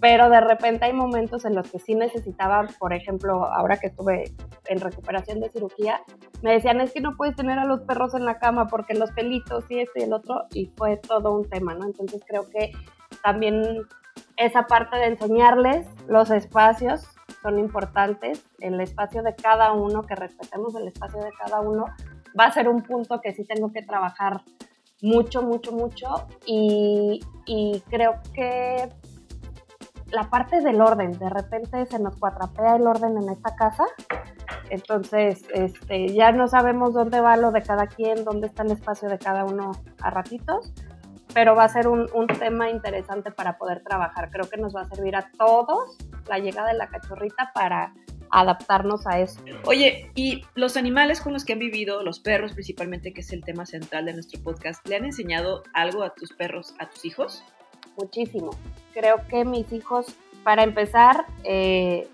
pero 0.00 0.28
de 0.28 0.42
repente 0.42 0.84
hay 0.84 0.92
momentos 0.92 1.46
en 1.46 1.54
los 1.54 1.70
que 1.70 1.78
sí 1.78 1.94
necesitaba, 1.94 2.66
por 2.78 2.92
ejemplo, 2.92 3.46
ahora 3.46 3.78
que 3.78 3.86
estuve 3.86 4.24
en 4.66 4.80
recuperación 4.80 5.40
de 5.40 5.48
cirugía, 5.48 6.02
me 6.42 6.52
decían, 6.52 6.82
es 6.82 6.92
que 6.92 7.00
no 7.00 7.16
puedes 7.16 7.36
tener 7.36 7.58
a 7.58 7.64
los 7.64 7.80
perros 7.80 8.14
en 8.14 8.26
la 8.26 8.38
cama 8.38 8.66
porque 8.66 8.92
los 8.92 9.10
pelitos 9.12 9.64
y 9.70 9.80
esto 9.80 9.92
y 9.96 10.02
el 10.02 10.12
otro, 10.12 10.44
y 10.52 10.66
fue 10.76 10.98
todo 10.98 11.32
un 11.32 11.48
tema, 11.48 11.74
¿no? 11.74 11.86
Entonces 11.86 12.22
creo 12.26 12.46
que 12.50 12.72
también 13.22 13.86
esa 14.36 14.66
parte 14.66 14.98
de 14.98 15.06
enseñarles 15.06 15.86
los 16.06 16.30
espacios 16.30 17.06
son 17.44 17.58
importantes, 17.58 18.42
el 18.58 18.80
espacio 18.80 19.22
de 19.22 19.34
cada 19.34 19.74
uno, 19.74 20.02
que 20.02 20.14
respetemos 20.14 20.74
el 20.76 20.88
espacio 20.88 21.20
de 21.22 21.30
cada 21.32 21.60
uno, 21.60 21.84
va 22.38 22.46
a 22.46 22.52
ser 22.52 22.70
un 22.70 22.82
punto 22.82 23.20
que 23.20 23.34
sí 23.34 23.44
tengo 23.44 23.70
que 23.70 23.82
trabajar 23.82 24.40
mucho, 25.02 25.42
mucho, 25.42 25.70
mucho. 25.70 26.08
Y, 26.46 27.20
creo 27.90 28.14
que 28.32 28.88
la 30.10 30.30
parte 30.30 30.62
del 30.62 30.80
orden, 30.80 31.12
de 31.18 31.28
repente 31.28 31.84
se 31.84 31.98
nos 31.98 32.16
cuatrapea 32.16 32.76
el 32.76 32.86
orden 32.86 33.18
en 33.18 33.28
esta 33.28 33.54
casa, 33.54 33.84
entonces 34.70 35.44
este, 35.52 36.14
ya 36.14 36.32
no 36.32 36.48
sabemos 36.48 36.94
dónde 36.94 37.20
va 37.20 37.36
lo 37.36 37.52
de 37.52 37.62
cada 37.62 37.88
quien, 37.88 38.24
dónde 38.24 38.46
está 38.46 38.62
el 38.62 38.70
espacio 38.70 39.10
de 39.10 39.18
cada 39.18 39.44
uno 39.44 39.72
a 40.00 40.10
ratitos 40.10 40.72
pero 41.34 41.56
va 41.56 41.64
a 41.64 41.68
ser 41.68 41.88
un, 41.88 42.06
tema 42.38 42.70
interesante 42.70 43.30
para 43.32 43.58
poder 43.58 43.82
trabajar. 43.82 44.30
Creo 44.30 44.48
que 44.48 44.56
nos 44.56 44.74
va 44.74 44.82
a 44.82 44.84
servir 44.84 45.16
a 45.16 45.30
todos 45.36 45.96
la 46.28 46.38
llegada 46.38 46.68
de 46.68 46.78
la 46.78 46.88
cachorrita 46.88 47.50
para 47.52 47.92
adaptarnos 48.30 49.06
a 49.06 49.20
eso. 49.20 49.40
Oye, 49.66 50.10
¿y 50.14 50.44
los 50.54 50.76
animales 50.76 51.20
con 51.20 51.32
los 51.32 51.44
que 51.44 51.52
han 51.52 51.58
vivido, 51.58 52.02
los 52.02 52.20
perros 52.20 52.52
principalmente, 52.52 53.12
que 53.12 53.20
es 53.20 53.32
el 53.32 53.44
tema 53.44 53.66
central 53.66 54.06
de 54.06 54.14
nuestro 54.14 54.40
podcast, 54.42 54.86
le 54.88 54.96
han 54.96 55.04
enseñado 55.04 55.62
algo 55.72 56.02
a 56.02 56.14
tus 56.14 56.32
perros, 56.32 56.74
a 56.78 56.88
tus 56.88 57.04
hijos? 57.04 57.44
Muchísimo. 57.96 58.50
Creo 58.92 59.26
que 59.28 59.44
mis 59.44 59.72
hijos, 59.72 60.06
para 60.42 60.62
empezar, 60.62 61.26
eh, 61.42 62.08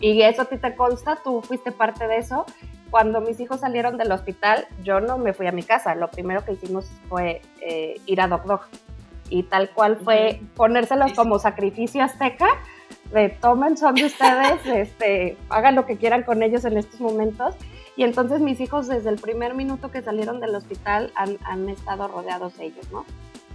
y 0.00 0.22
eso 0.22 0.42
a 0.42 0.44
ti 0.46 0.58
te 0.58 0.74
consta, 0.74 1.18
tú 1.22 1.42
fuiste 1.42 1.72
parte 1.72 2.06
de 2.06 2.18
eso, 2.18 2.46
cuando 2.92 3.22
mis 3.22 3.40
hijos 3.40 3.60
salieron 3.60 3.96
del 3.96 4.12
hospital, 4.12 4.66
yo 4.84 5.00
no 5.00 5.16
me 5.16 5.32
fui 5.32 5.46
a 5.46 5.52
mi 5.52 5.62
casa. 5.62 5.94
Lo 5.94 6.10
primero 6.10 6.44
que 6.44 6.52
hicimos 6.52 6.84
fue 7.08 7.40
eh, 7.62 7.98
ir 8.04 8.20
a 8.20 8.28
Doc 8.28 8.44
Dog. 8.44 8.60
Y 9.30 9.44
tal 9.44 9.70
cual 9.70 9.96
fue 9.96 10.42
ponérselos 10.54 11.14
como 11.14 11.38
sacrificio 11.38 12.04
azteca. 12.04 12.48
De 13.10 13.30
tomen, 13.30 13.78
son 13.78 13.94
de 13.94 14.04
ustedes, 14.04 14.66
este, 14.66 15.38
hagan 15.48 15.74
lo 15.74 15.86
que 15.86 15.96
quieran 15.96 16.22
con 16.22 16.42
ellos 16.42 16.66
en 16.66 16.76
estos 16.76 17.00
momentos. 17.00 17.54
Y 17.96 18.02
entonces 18.02 18.40
mis 18.40 18.60
hijos 18.60 18.88
desde 18.88 19.08
el 19.08 19.18
primer 19.18 19.54
minuto 19.54 19.90
que 19.90 20.02
salieron 20.02 20.38
del 20.38 20.54
hospital 20.54 21.12
han, 21.14 21.70
estado 21.70 22.08
rodeados 22.08 22.58
de 22.58 22.66
ellos, 22.66 22.92
¿no? 22.92 23.06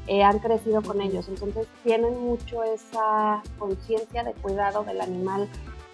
Eh, 0.08 0.24
han 0.24 0.40
crecido 0.40 0.82
con 0.82 1.00
ellos. 1.00 1.28
Entonces 1.28 1.68
tienen 1.84 2.20
mucho 2.20 2.64
esa 2.64 3.44
conciencia 3.60 4.24
de 4.24 4.34
cuidado 4.34 4.84
del 4.84 5.00
animal, 5.00 5.48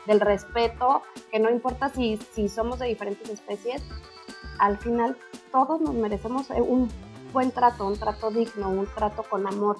del 0.05 0.19
respeto, 0.19 1.01
que 1.31 1.39
no 1.39 1.49
importa 1.49 1.89
si, 1.89 2.17
si 2.33 2.49
somos 2.49 2.79
de 2.79 2.87
diferentes 2.87 3.29
especies, 3.29 3.83
al 4.59 4.77
final 4.77 5.17
todos 5.51 5.81
nos 5.81 5.93
merecemos 5.93 6.49
eh, 6.51 6.61
un 6.61 6.89
buen 7.31 7.51
trato, 7.51 7.87
un 7.87 7.97
trato 7.97 8.31
digno, 8.31 8.69
un 8.69 8.87
trato 8.87 9.23
con 9.23 9.47
amor. 9.47 9.77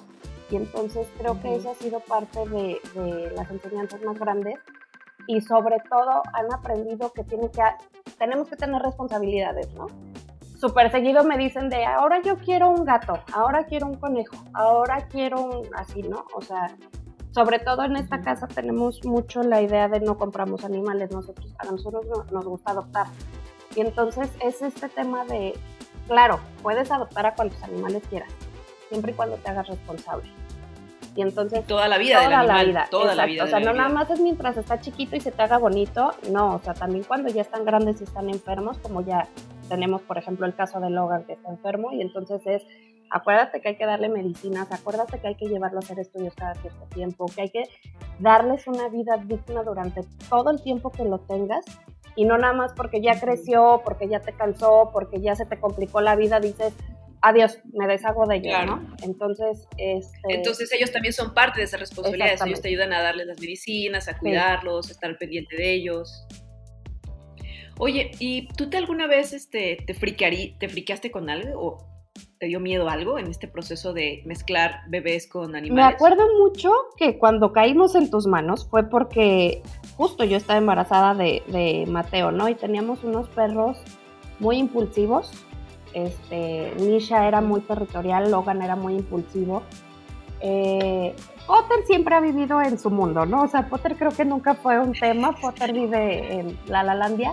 Y 0.50 0.56
entonces 0.56 1.08
creo 1.18 1.40
que 1.40 1.56
eso 1.56 1.70
ha 1.70 1.74
sido 1.74 2.00
parte 2.00 2.46
de, 2.48 2.80
de, 2.94 3.32
las 3.34 3.50
enseñanzas 3.50 4.02
más 4.02 4.18
grandes. 4.18 4.58
Y 5.26 5.40
sobre 5.40 5.78
todo 5.88 6.22
han 6.34 6.52
aprendido 6.52 7.12
que, 7.12 7.24
tienen 7.24 7.48
que 7.50 7.62
tenemos 8.18 8.48
que 8.48 8.56
tener 8.56 8.82
responsabilidades, 8.82 9.72
¿no? 9.74 9.86
Súper 10.58 10.90
seguido 10.90 11.24
me 11.24 11.38
dicen 11.38 11.70
de 11.70 11.84
ahora 11.84 12.20
yo 12.22 12.36
quiero 12.36 12.70
un 12.70 12.84
gato, 12.84 13.18
ahora 13.32 13.64
quiero 13.64 13.86
un 13.86 13.94
conejo, 13.94 14.36
ahora 14.52 15.08
quiero 15.08 15.42
un 15.42 15.74
así, 15.74 16.02
¿no? 16.02 16.26
O 16.34 16.42
sea, 16.42 16.76
sobre 17.34 17.58
todo 17.58 17.82
en 17.82 17.96
esta 17.96 18.20
casa 18.20 18.46
tenemos 18.46 19.04
mucho 19.04 19.42
la 19.42 19.60
idea 19.60 19.88
de 19.88 19.98
no 19.98 20.16
compramos 20.16 20.64
animales, 20.64 21.10
nosotros, 21.10 21.52
a 21.58 21.64
nosotros 21.64 22.06
nos 22.30 22.44
gusta 22.44 22.70
adoptar. 22.70 23.08
Y 23.74 23.80
entonces 23.80 24.30
es 24.40 24.62
este 24.62 24.88
tema 24.88 25.24
de, 25.24 25.54
claro, 26.06 26.38
puedes 26.62 26.92
adoptar 26.92 27.26
a 27.26 27.34
cuantos 27.34 27.60
animales 27.64 28.04
quieras, 28.08 28.30
siempre 28.88 29.10
y 29.10 29.14
cuando 29.16 29.36
te 29.36 29.50
hagas 29.50 29.66
responsable. 29.66 30.30
Y 31.16 31.22
entonces... 31.22 31.66
toda 31.66 31.88
la 31.88 31.98
vida 31.98 32.22
toda 32.22 32.42
la 32.44 32.64
vida, 32.64 32.88
toda 32.90 33.14
la 33.16 33.26
vida. 33.26 33.44
O 33.44 33.46
sea, 33.48 33.58
no 33.58 33.72
nada 33.72 33.88
más 33.88 34.10
es 34.10 34.20
mientras 34.20 34.56
está 34.56 34.80
chiquito 34.80 35.16
y 35.16 35.20
se 35.20 35.32
te 35.32 35.42
haga 35.42 35.58
bonito, 35.58 36.12
no, 36.30 36.54
o 36.54 36.60
sea, 36.60 36.74
también 36.74 37.02
cuando 37.02 37.30
ya 37.30 37.42
están 37.42 37.64
grandes 37.64 38.00
y 38.00 38.04
están 38.04 38.30
enfermos, 38.30 38.78
como 38.78 39.00
ya 39.00 39.28
tenemos, 39.68 40.02
por 40.02 40.18
ejemplo, 40.18 40.46
el 40.46 40.54
caso 40.54 40.78
de 40.78 40.90
Logan 40.90 41.24
que 41.24 41.32
está 41.32 41.50
enfermo 41.50 41.92
y 41.92 42.00
entonces 42.00 42.42
es, 42.46 42.62
acuérdate 43.14 43.60
que 43.60 43.68
hay 43.68 43.76
que 43.76 43.86
darle 43.86 44.08
medicinas, 44.08 44.70
acuérdate 44.72 45.20
que 45.20 45.28
hay 45.28 45.34
que 45.36 45.46
llevarlo 45.46 45.78
a 45.78 45.84
hacer 45.84 46.00
estudios 46.00 46.34
cada 46.34 46.54
cierto 46.56 46.84
tiempo, 46.92 47.26
que 47.26 47.42
hay 47.42 47.50
que 47.50 47.62
darles 48.18 48.66
una 48.66 48.88
vida 48.88 49.16
digna 49.24 49.62
durante 49.62 50.00
todo 50.28 50.50
el 50.50 50.60
tiempo 50.60 50.90
que 50.90 51.04
lo 51.04 51.20
tengas. 51.20 51.64
Y 52.16 52.24
no 52.24 52.38
nada 52.38 52.52
más 52.54 52.72
porque 52.74 53.00
ya 53.00 53.18
creció, 53.18 53.82
porque 53.84 54.08
ya 54.08 54.18
te 54.18 54.32
cansó, 54.32 54.90
porque 54.92 55.20
ya 55.20 55.36
se 55.36 55.46
te 55.46 55.60
complicó 55.60 56.00
la 56.00 56.16
vida, 56.16 56.40
dices, 56.40 56.74
adiós, 57.22 57.60
me 57.72 57.86
deshago 57.86 58.26
de 58.26 58.36
ellos, 58.36 58.66
¿no? 58.66 58.84
Entonces, 59.02 59.68
este... 59.78 60.34
Entonces 60.34 60.72
ellos 60.72 60.90
también 60.90 61.12
son 61.12 61.34
parte 61.34 61.60
de 61.60 61.66
esa 61.66 61.76
responsabilidad, 61.76 62.34
ellos 62.44 62.60
te 62.60 62.68
ayudan 62.68 62.92
a 62.92 63.00
darles 63.00 63.28
las 63.28 63.40
medicinas, 63.40 64.08
a 64.08 64.18
cuidarlos, 64.18 64.88
a 64.88 64.92
estar 64.92 65.16
pendiente 65.18 65.56
de 65.56 65.72
ellos. 65.72 66.26
Oye, 67.78 68.10
¿y 68.18 68.48
tú 68.56 68.70
te 68.70 68.76
alguna 68.76 69.06
vez 69.06 69.32
este, 69.32 69.78
te 69.86 69.94
friqueaste 69.94 71.10
con 71.10 71.30
algo 71.30 71.60
o 71.60 71.93
te 72.44 72.48
dio 72.48 72.60
miedo 72.60 72.90
algo 72.90 73.18
en 73.18 73.28
este 73.28 73.48
proceso 73.48 73.94
de 73.94 74.22
mezclar 74.26 74.82
bebés 74.88 75.26
con 75.26 75.56
animales? 75.56 75.72
Me 75.72 75.94
acuerdo 75.94 76.24
mucho 76.38 76.70
que 76.98 77.16
cuando 77.16 77.54
caímos 77.54 77.94
en 77.94 78.10
tus 78.10 78.26
manos 78.26 78.68
fue 78.68 78.82
porque 78.82 79.62
justo 79.96 80.24
yo 80.24 80.36
estaba 80.36 80.58
embarazada 80.58 81.14
de, 81.14 81.86
Mateo, 81.88 82.32
¿no? 82.32 82.50
Y 82.50 82.54
teníamos 82.54 83.02
unos 83.02 83.30
perros 83.30 83.78
muy 84.40 84.58
impulsivos. 84.58 85.32
Este, 85.94 86.74
Nisha 86.76 87.26
era 87.26 87.40
muy 87.40 87.62
territorial, 87.62 88.30
Logan 88.30 88.60
era 88.60 88.76
muy 88.76 88.96
impulsivo. 88.96 89.62
Eh, 90.40 91.16
Potter 91.46 91.78
siempre 91.86 92.14
ha 92.14 92.20
vivido 92.20 92.60
en 92.60 92.78
su 92.78 92.90
mundo, 92.90 93.24
¿no? 93.24 93.44
O 93.44 93.48
sea, 93.48 93.70
Potter 93.70 93.96
creo 93.96 94.10
que 94.10 94.26
nunca 94.26 94.54
fue 94.54 94.78
un 94.78 94.92
tema. 94.92 95.32
Potter 95.32 95.72
vive 95.72 96.40
en 96.40 96.58
La 96.66 96.82
Lalandia. 96.82 97.32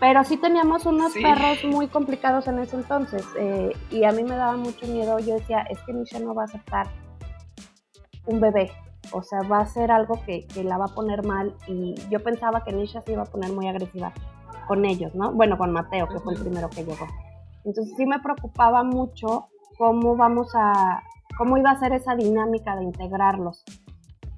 Pero 0.00 0.24
sí 0.24 0.38
teníamos 0.38 0.86
unos 0.86 1.12
perros 1.12 1.62
muy 1.64 1.86
complicados 1.86 2.48
en 2.48 2.58
ese 2.58 2.76
entonces. 2.76 3.24
Eh, 3.38 3.70
y 3.90 4.04
a 4.04 4.12
mí 4.12 4.24
me 4.24 4.34
daba 4.34 4.56
mucho 4.56 4.86
miedo. 4.86 5.18
Yo 5.18 5.34
decía, 5.34 5.60
es 5.68 5.78
que 5.82 5.92
Nisha 5.92 6.18
no 6.18 6.34
va 6.34 6.42
a 6.42 6.44
aceptar 6.46 6.86
un 8.24 8.40
bebé. 8.40 8.72
O 9.12 9.22
sea, 9.22 9.42
va 9.42 9.60
a 9.60 9.66
ser 9.66 9.90
algo 9.90 10.18
que, 10.24 10.46
la 10.64 10.78
va 10.78 10.86
a 10.86 10.94
poner 10.94 11.22
mal. 11.26 11.54
Y 11.66 11.94
yo 12.08 12.22
pensaba 12.22 12.64
que 12.64 12.72
Nisha 12.72 13.02
se 13.02 13.12
iba 13.12 13.22
a 13.22 13.26
poner 13.26 13.52
muy 13.52 13.68
agresiva 13.68 14.12
con 14.66 14.86
ellos, 14.86 15.14
¿no? 15.14 15.32
Bueno, 15.32 15.58
con 15.58 15.70
Mateo, 15.70 16.08
que 16.08 16.18
fue 16.20 16.32
el 16.32 16.40
primero 16.40 16.70
que 16.70 16.82
llegó. 16.82 17.06
Entonces 17.66 17.92
sí 17.96 18.06
me 18.06 18.20
preocupaba 18.20 18.82
mucho 18.82 19.48
cómo 19.76 20.16
vamos 20.16 20.50
a, 20.54 21.02
cómo 21.36 21.58
iba 21.58 21.72
a 21.72 21.78
ser 21.78 21.92
esa 21.92 22.14
dinámica 22.14 22.74
de 22.74 22.84
integrarlos. 22.84 23.64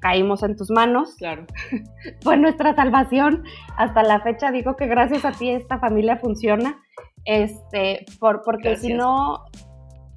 Caímos 0.03 0.43
en 0.43 0.57
tus 0.57 0.71
manos. 0.71 1.15
Claro. 1.17 1.47
fue 2.21 2.37
nuestra 2.37 2.75
salvación. 2.75 3.45
Hasta 3.79 4.03
la 4.03 4.21
fecha 4.21 4.51
digo 4.51 4.77
que 4.77 4.87
gracias 4.87 5.25
a 5.25 5.33
ti 5.33 5.49
esta 5.49 5.79
familia 5.79 6.19
funciona. 6.19 6.83
Este, 7.25 8.05
por, 8.21 8.43
porque 8.43 8.77
si 8.77 8.93
no, 8.93 9.45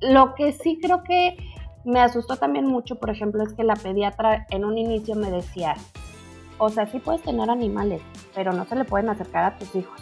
lo 0.01 0.35
que 0.35 0.51
sí 0.51 0.79
creo 0.81 1.03
que 1.03 1.37
me 1.85 2.01
asustó 2.01 2.35
también 2.37 2.65
mucho, 2.65 2.95
por 2.95 3.11
ejemplo, 3.11 3.43
es 3.43 3.53
que 3.53 3.63
la 3.63 3.75
pediatra 3.75 4.47
en 4.49 4.65
un 4.65 4.77
inicio 4.77 5.15
me 5.15 5.29
decía, 5.29 5.75
o 6.57 6.69
sea, 6.69 6.87
sí 6.87 6.99
puedes 6.99 7.21
tener 7.21 7.49
animales, 7.49 8.01
pero 8.33 8.51
no 8.53 8.65
se 8.65 8.75
le 8.75 8.85
pueden 8.85 9.09
acercar 9.09 9.43
a 9.45 9.57
tus 9.57 9.75
hijos, 9.75 10.01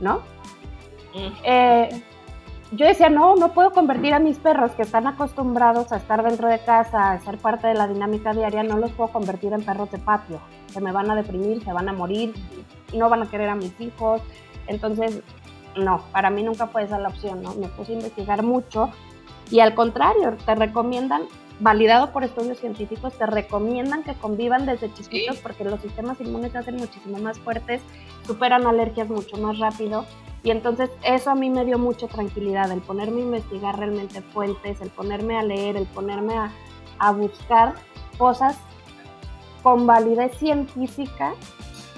¿no? 0.00 0.20
Eh, 1.14 2.02
yo 2.72 2.86
decía, 2.86 3.10
no, 3.10 3.36
no 3.36 3.52
puedo 3.52 3.70
convertir 3.72 4.14
a 4.14 4.18
mis 4.18 4.38
perros 4.38 4.72
que 4.72 4.82
están 4.82 5.06
acostumbrados 5.06 5.92
a 5.92 5.96
estar 5.96 6.22
dentro 6.22 6.48
de 6.48 6.58
casa, 6.58 7.12
a 7.12 7.20
ser 7.20 7.36
parte 7.36 7.66
de 7.66 7.74
la 7.74 7.86
dinámica 7.86 8.32
diaria, 8.32 8.62
no 8.62 8.78
los 8.78 8.92
puedo 8.92 9.12
convertir 9.12 9.52
en 9.52 9.62
perros 9.62 9.90
de 9.90 9.98
patio. 9.98 10.40
Se 10.68 10.80
me 10.80 10.90
van 10.90 11.10
a 11.10 11.14
deprimir, 11.14 11.62
se 11.62 11.72
van 11.72 11.88
a 11.88 11.92
morir, 11.92 12.34
no 12.94 13.10
van 13.10 13.22
a 13.22 13.30
querer 13.30 13.50
a 13.50 13.54
mis 13.54 13.78
hijos. 13.78 14.22
Entonces, 14.66 15.20
no, 15.76 16.02
para 16.12 16.30
mí 16.30 16.42
nunca 16.42 16.66
fue 16.66 16.84
esa 16.84 16.98
la 16.98 17.08
opción, 17.08 17.42
¿no? 17.42 17.54
Me 17.54 17.68
puse 17.68 17.92
a 17.92 17.96
investigar 17.96 18.42
mucho 18.42 18.90
y 19.50 19.60
al 19.60 19.74
contrario, 19.74 20.34
te 20.46 20.54
recomiendan, 20.54 21.24
validado 21.60 22.10
por 22.10 22.24
estudios 22.24 22.58
científicos, 22.58 23.12
te 23.18 23.26
recomiendan 23.26 24.02
que 24.02 24.14
convivan 24.14 24.64
desde 24.64 24.92
chiquitos 24.94 25.36
porque 25.38 25.64
los 25.64 25.80
sistemas 25.82 26.18
inmunes 26.22 26.52
se 26.52 26.58
hacen 26.58 26.76
muchísimo 26.76 27.18
más 27.18 27.38
fuertes, 27.38 27.82
superan 28.26 28.66
alergias 28.66 29.10
mucho 29.10 29.36
más 29.36 29.58
rápido. 29.58 30.06
Y 30.44 30.50
entonces 30.50 30.90
eso 31.04 31.30
a 31.30 31.34
mí 31.34 31.50
me 31.50 31.64
dio 31.64 31.78
mucha 31.78 32.08
tranquilidad, 32.08 32.70
el 32.72 32.80
ponerme 32.80 33.20
a 33.20 33.24
investigar 33.24 33.78
realmente 33.78 34.22
fuentes, 34.22 34.80
el 34.80 34.90
ponerme 34.90 35.38
a 35.38 35.42
leer, 35.42 35.76
el 35.76 35.86
ponerme 35.86 36.34
a, 36.34 36.52
buscar 37.12 37.74
cosas 38.16 38.56
con 39.64 39.88
validez 39.88 40.36
científica 40.36 41.34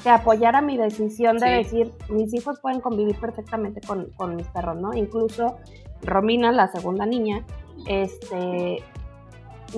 que 0.03 0.09
apoyara 0.09 0.63
mi 0.63 0.79
decisión 0.79 1.37
de 1.37 1.51
decir, 1.51 1.93
mis 2.09 2.33
hijos 2.33 2.59
pueden 2.61 2.81
convivir 2.81 3.19
perfectamente 3.21 3.83
con, 3.87 4.07
con 4.17 4.35
mis 4.35 4.47
perros, 4.49 4.77
¿no? 4.77 4.95
Incluso 4.95 5.59
Romina, 6.03 6.53
la 6.53 6.69
segunda 6.69 7.05
niña, 7.05 7.45
este, 7.87 8.83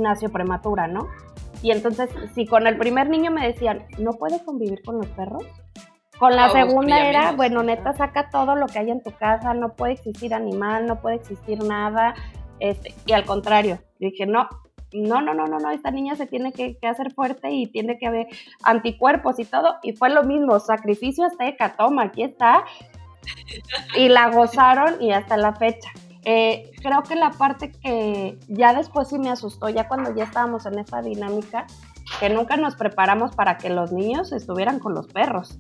nació 0.01 0.31
prematura, 0.31 0.87
¿no? 0.87 1.09
Y 1.63 1.71
entonces, 1.71 2.11
si 2.35 2.47
con 2.47 2.67
el 2.67 2.77
primer 2.77 3.09
niño 3.09 3.31
me 3.31 3.47
decían, 3.47 3.85
¿no 3.99 4.13
puedes 4.13 4.43
convivir 4.43 4.83
con 4.83 4.99
los 4.99 5.07
perros? 5.09 5.45
Con 6.19 6.35
la 6.35 6.51
segunda 6.51 7.09
era, 7.09 7.33
bueno, 7.33 7.63
neta, 7.63 7.93
saca 7.93 8.31
todo 8.31 8.57
lo 8.57 8.67
que 8.67 8.79
hay 8.79 8.91
en 8.91 9.03
tu 9.03 9.13
casa, 9.13 9.53
no 9.53 9.75
puede 9.75 9.93
existir 9.93 10.33
animal, 10.33 10.87
no 10.87 11.01
puede 11.01 11.17
existir 11.17 11.63
nada. 11.63 12.15
Este, 12.59 12.95
y 13.05 13.13
al 13.13 13.25
contrario, 13.25 13.81
dije, 13.99 14.25
no, 14.25 14.49
no, 14.93 15.21
no, 15.21 15.35
no, 15.35 15.47
no, 15.47 15.59
no, 15.59 15.71
esta 15.71 15.91
niña 15.91 16.17
se 16.17 16.27
tiene 16.27 16.53
que, 16.53 16.79
hacer 16.89 17.13
fuerte 17.13 17.51
y 17.51 17.67
tiene 17.67 17.99
que 17.99 18.07
haber 18.07 18.29
anticuerpos 18.63 19.39
y 19.39 19.45
todo. 19.45 19.77
Y 19.83 19.93
fue 19.93 20.11
lo 20.11 20.25
mismo, 20.25 20.59
sacrificio 20.59 21.25
hasta 21.27 21.77
toma, 21.77 22.05
aquí 22.05 22.23
está. 22.23 22.65
Y 23.97 24.09
la 24.09 24.31
gozaron 24.31 25.03
y 25.03 25.13
hasta 25.13 25.37
la 25.37 25.53
fecha. 25.55 25.91
Eh, 26.25 26.73
creo 26.83 27.03
que 27.03 27.15
la 27.15 27.31
parte 27.31 27.73
que 27.73 28.39
ya 28.49 28.73
después 28.73 29.09
sí 29.09 29.19
me 29.19 29.31
asustó, 29.31 29.69
ya 29.69 29.87
cuando 29.87 30.15
ya 30.15 30.25
estábamos 30.25 30.67
en 30.67 30.79
esta 30.79 31.03
dinámica, 31.03 31.67
que 32.21 32.31
nunca 32.31 32.57
nos 32.57 32.77
preparamos 32.77 33.35
para 33.35 33.59
que 33.59 33.69
los 33.69 33.93
niños 33.93 34.33
estuvieran 34.33 34.79
con 34.79 34.95
los 34.95 35.07
perros. 35.09 35.59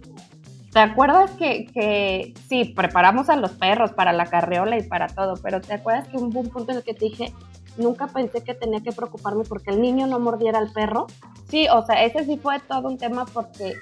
¿Te 0.76 0.82
acuerdas 0.82 1.30
que, 1.30 1.64
que 1.72 2.34
sí, 2.50 2.66
preparamos 2.66 3.30
a 3.30 3.36
los 3.36 3.52
perros 3.52 3.92
para 3.92 4.12
la 4.12 4.26
carreola 4.26 4.76
y 4.76 4.82
para 4.82 5.06
todo, 5.06 5.32
pero 5.42 5.62
te 5.62 5.72
acuerdas 5.72 6.06
que 6.08 6.18
hubo 6.18 6.38
un 6.38 6.50
punto 6.50 6.70
en 6.70 6.76
el 6.76 6.84
que 6.84 6.92
te 6.92 7.06
dije, 7.06 7.32
nunca 7.78 8.08
pensé 8.08 8.44
que 8.44 8.52
tenía 8.52 8.82
que 8.82 8.92
preocuparme 8.92 9.44
porque 9.44 9.70
el 9.70 9.80
niño 9.80 10.06
no 10.06 10.20
mordiera 10.20 10.58
al 10.58 10.70
perro? 10.70 11.06
Sí, 11.48 11.66
o 11.72 11.80
sea, 11.86 12.04
ese 12.04 12.26
sí 12.26 12.36
fue 12.36 12.60
todo 12.60 12.88
un 12.88 12.98
tema 12.98 13.24
porque 13.24 13.72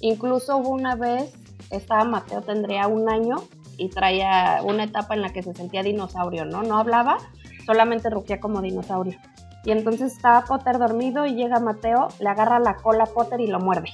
incluso 0.00 0.56
hubo 0.56 0.70
una 0.70 0.96
vez, 0.96 1.32
estaba 1.70 2.02
Mateo, 2.02 2.42
tendría 2.42 2.88
un 2.88 3.08
año, 3.08 3.36
y 3.76 3.88
traía 3.88 4.60
una 4.64 4.82
etapa 4.82 5.14
en 5.14 5.22
la 5.22 5.32
que 5.32 5.44
se 5.44 5.54
sentía 5.54 5.84
dinosaurio, 5.84 6.46
¿no? 6.46 6.64
No 6.64 6.78
hablaba, 6.78 7.18
solamente 7.64 8.10
rugía 8.10 8.40
como 8.40 8.60
dinosaurio. 8.60 9.16
Y 9.64 9.70
entonces 9.70 10.14
estaba 10.14 10.44
Potter 10.46 10.78
dormido 10.78 11.26
y 11.26 11.36
llega 11.36 11.60
Mateo, 11.60 12.08
le 12.18 12.28
agarra 12.28 12.58
la 12.58 12.74
cola 12.74 13.04
a 13.04 13.06
Potter 13.06 13.40
y 13.40 13.46
lo 13.46 13.60
muerde. 13.60 13.90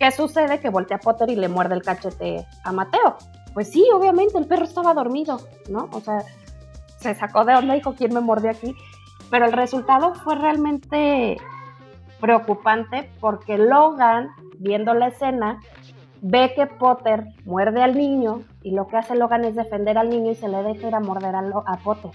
¿Qué 0.00 0.10
sucede? 0.10 0.60
Que 0.60 0.70
voltea 0.70 0.96
a 0.96 1.00
Potter 1.00 1.28
y 1.28 1.36
le 1.36 1.48
muerde 1.48 1.74
el 1.74 1.82
cachete 1.82 2.46
a 2.64 2.72
Mateo. 2.72 3.18
Pues 3.52 3.70
sí, 3.70 3.84
obviamente, 3.94 4.38
el 4.38 4.46
perro 4.46 4.64
estaba 4.64 4.94
dormido, 4.94 5.38
¿no? 5.68 5.90
O 5.92 6.00
sea, 6.00 6.24
se 6.96 7.14
sacó 7.14 7.44
de 7.44 7.54
onda 7.54 7.74
y 7.74 7.80
dijo, 7.80 7.94
¿quién 7.94 8.14
me 8.14 8.20
mordió 8.20 8.50
aquí? 8.50 8.74
Pero 9.30 9.44
el 9.44 9.52
resultado 9.52 10.14
fue 10.14 10.36
realmente 10.36 11.36
preocupante 12.18 13.10
porque 13.20 13.58
Logan, 13.58 14.30
viendo 14.58 14.94
la 14.94 15.08
escena, 15.08 15.60
ve 16.22 16.54
que 16.56 16.66
Potter 16.66 17.26
muerde 17.44 17.82
al 17.82 17.94
niño 17.94 18.42
y 18.62 18.70
lo 18.70 18.86
que 18.86 18.96
hace 18.96 19.14
Logan 19.14 19.44
es 19.44 19.54
defender 19.54 19.98
al 19.98 20.08
niño 20.08 20.30
y 20.30 20.34
se 20.34 20.48
le 20.48 20.62
deja 20.62 20.88
ir 20.88 20.94
a 20.94 21.00
morder 21.00 21.34
a, 21.34 21.76
Potter. 21.84 22.12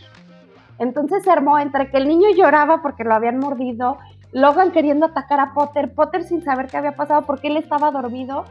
Entonces 0.79 1.23
se 1.23 1.29
armó 1.29 1.59
entre 1.59 1.91
que 1.91 1.97
el 1.97 2.07
niño 2.07 2.29
lloraba 2.35 2.81
porque 2.81 3.03
lo 3.03 3.13
habían 3.13 3.37
mordido 3.37 3.99
Logan 4.31 4.71
queriendo 4.71 5.07
atacar 5.07 5.39
a 5.39 5.53
Potter, 5.53 5.93
Potter 5.93 6.23
sin 6.23 6.43
saber 6.43 6.67
qué 6.67 6.77
había 6.77 6.95
pasado 6.95 7.23
porque 7.23 7.47
él 7.47 7.57
estaba 7.57 7.91
dormido. 7.91 8.45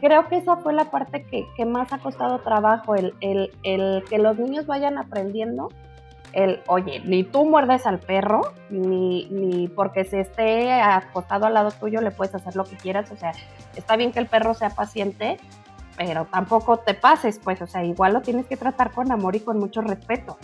Creo 0.00 0.28
que 0.28 0.36
esa 0.36 0.56
fue 0.56 0.72
la 0.72 0.84
parte 0.86 1.24
que, 1.24 1.64
más 1.64 1.92
ha 1.92 1.98
costado 1.98 2.38
trabajo, 2.38 2.94
el, 2.94 3.14
el, 3.20 3.50
el, 3.64 4.04
que 4.08 4.18
los 4.18 4.38
niños 4.38 4.66
vayan 4.66 4.96
aprendiendo 4.96 5.70
el, 6.32 6.60
oye, 6.66 7.00
ni 7.04 7.24
tú 7.24 7.44
muerdes 7.44 7.86
al 7.86 7.98
perro, 7.98 8.52
ni, 8.70 9.26
ni 9.30 9.68
porque 9.68 10.04
se 10.04 10.20
esté 10.20 10.72
acostado 10.72 11.46
al 11.46 11.54
lado 11.54 11.70
tuyo 11.70 12.00
le 12.00 12.10
puedes 12.10 12.34
hacer 12.34 12.54
lo 12.54 12.64
que 12.64 12.76
quieras, 12.76 13.10
o 13.10 13.16
sea, 13.16 13.32
está 13.76 13.96
bien 13.96 14.12
que 14.12 14.18
el 14.18 14.26
perro 14.26 14.54
sea 14.54 14.70
paciente, 14.70 15.38
pero 15.96 16.26
tampoco 16.26 16.78
te 16.78 16.94
pases, 16.94 17.40
pues, 17.42 17.60
o 17.60 17.66
sea, 17.66 17.84
igual 17.84 18.12
lo 18.12 18.22
tienes 18.22 18.46
que 18.46 18.56
tratar 18.56 18.92
con 18.92 19.10
amor 19.10 19.36
y 19.36 19.40
con 19.40 19.58
mucho 19.58 19.80
respeto. 19.80 20.38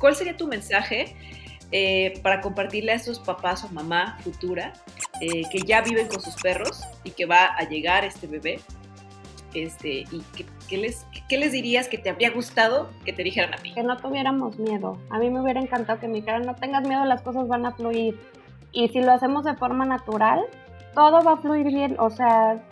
¿Cuál 0.00 0.14
sería 0.14 0.36
tu 0.36 0.46
mensaje 0.46 1.16
eh, 1.70 2.18
para 2.22 2.40
compartirle 2.40 2.92
a 2.92 2.94
esos 2.94 3.20
papás 3.20 3.64
o 3.64 3.68
mamá 3.68 4.18
futura 4.22 4.72
eh, 5.20 5.42
que 5.50 5.60
ya 5.60 5.82
viven 5.82 6.08
con 6.08 6.20
sus 6.20 6.34
perros 6.36 6.80
y 7.04 7.10
que 7.10 7.26
va 7.26 7.46
a 7.46 7.68
llegar 7.68 8.04
este 8.04 8.26
bebé? 8.26 8.60
Este, 9.54 10.04
¿Y 10.10 10.22
qué, 10.68 10.76
les, 10.76 11.06
qué 11.28 11.38
les 11.38 11.52
dirías 11.52 11.88
que 11.88 11.98
te 11.98 12.10
habría 12.10 12.30
gustado 12.30 12.90
que 13.04 13.12
te 13.12 13.22
dijeran 13.22 13.54
a 13.54 13.56
ti? 13.56 13.72
Que 13.74 13.82
no 13.82 13.96
tuviéramos 13.96 14.58
miedo. 14.58 14.98
A 15.10 15.18
mí 15.18 15.30
me 15.30 15.40
hubiera 15.40 15.60
encantado 15.60 15.98
que 16.00 16.08
me 16.08 16.14
dijeran, 16.14 16.42
no 16.42 16.54
tengas 16.54 16.86
miedo, 16.86 17.04
las 17.04 17.22
cosas 17.22 17.48
van 17.48 17.64
a 17.64 17.72
fluir. 17.72 18.18
Y 18.72 18.88
si 18.88 19.00
lo 19.00 19.12
hacemos 19.12 19.44
de 19.44 19.54
forma 19.54 19.86
natural, 19.86 20.40
todo 20.94 21.22
va 21.22 21.32
a 21.32 21.36
fluir 21.38 21.66
bien. 21.66 21.96
O 21.98 22.10
sea, 22.10 22.62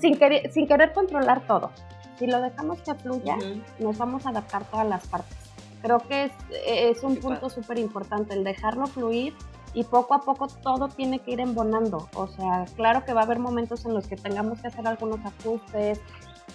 sin 0.00 0.16
querer, 0.16 0.52
sin 0.52 0.66
querer 0.66 0.92
controlar 0.92 1.46
todo. 1.46 1.70
Si 2.18 2.26
lo 2.26 2.40
dejamos 2.40 2.80
que 2.82 2.94
fluya, 2.94 3.36
nos 3.80 3.98
vamos 3.98 4.26
a 4.26 4.30
adaptar 4.30 4.64
todas 4.64 4.86
las 4.86 5.06
partes. 5.08 5.41
Creo 5.82 5.98
que 5.98 6.24
es, 6.24 6.32
es 6.66 7.02
un 7.02 7.16
punto 7.16 7.50
súper 7.50 7.78
importante, 7.78 8.34
el 8.34 8.44
dejarlo 8.44 8.86
fluir 8.86 9.34
y 9.74 9.84
poco 9.84 10.14
a 10.14 10.20
poco 10.20 10.48
todo 10.48 10.88
tiene 10.88 11.18
que 11.18 11.32
ir 11.32 11.40
embonando. 11.40 12.08
O 12.14 12.26
sea, 12.28 12.66
claro 12.76 13.04
que 13.04 13.12
va 13.12 13.22
a 13.22 13.24
haber 13.24 13.38
momentos 13.38 13.84
en 13.84 13.94
los 13.94 14.06
que 14.06 14.16
tengamos 14.16 14.60
que 14.60 14.68
hacer 14.68 14.86
algunos 14.86 15.20
ajustes. 15.24 16.00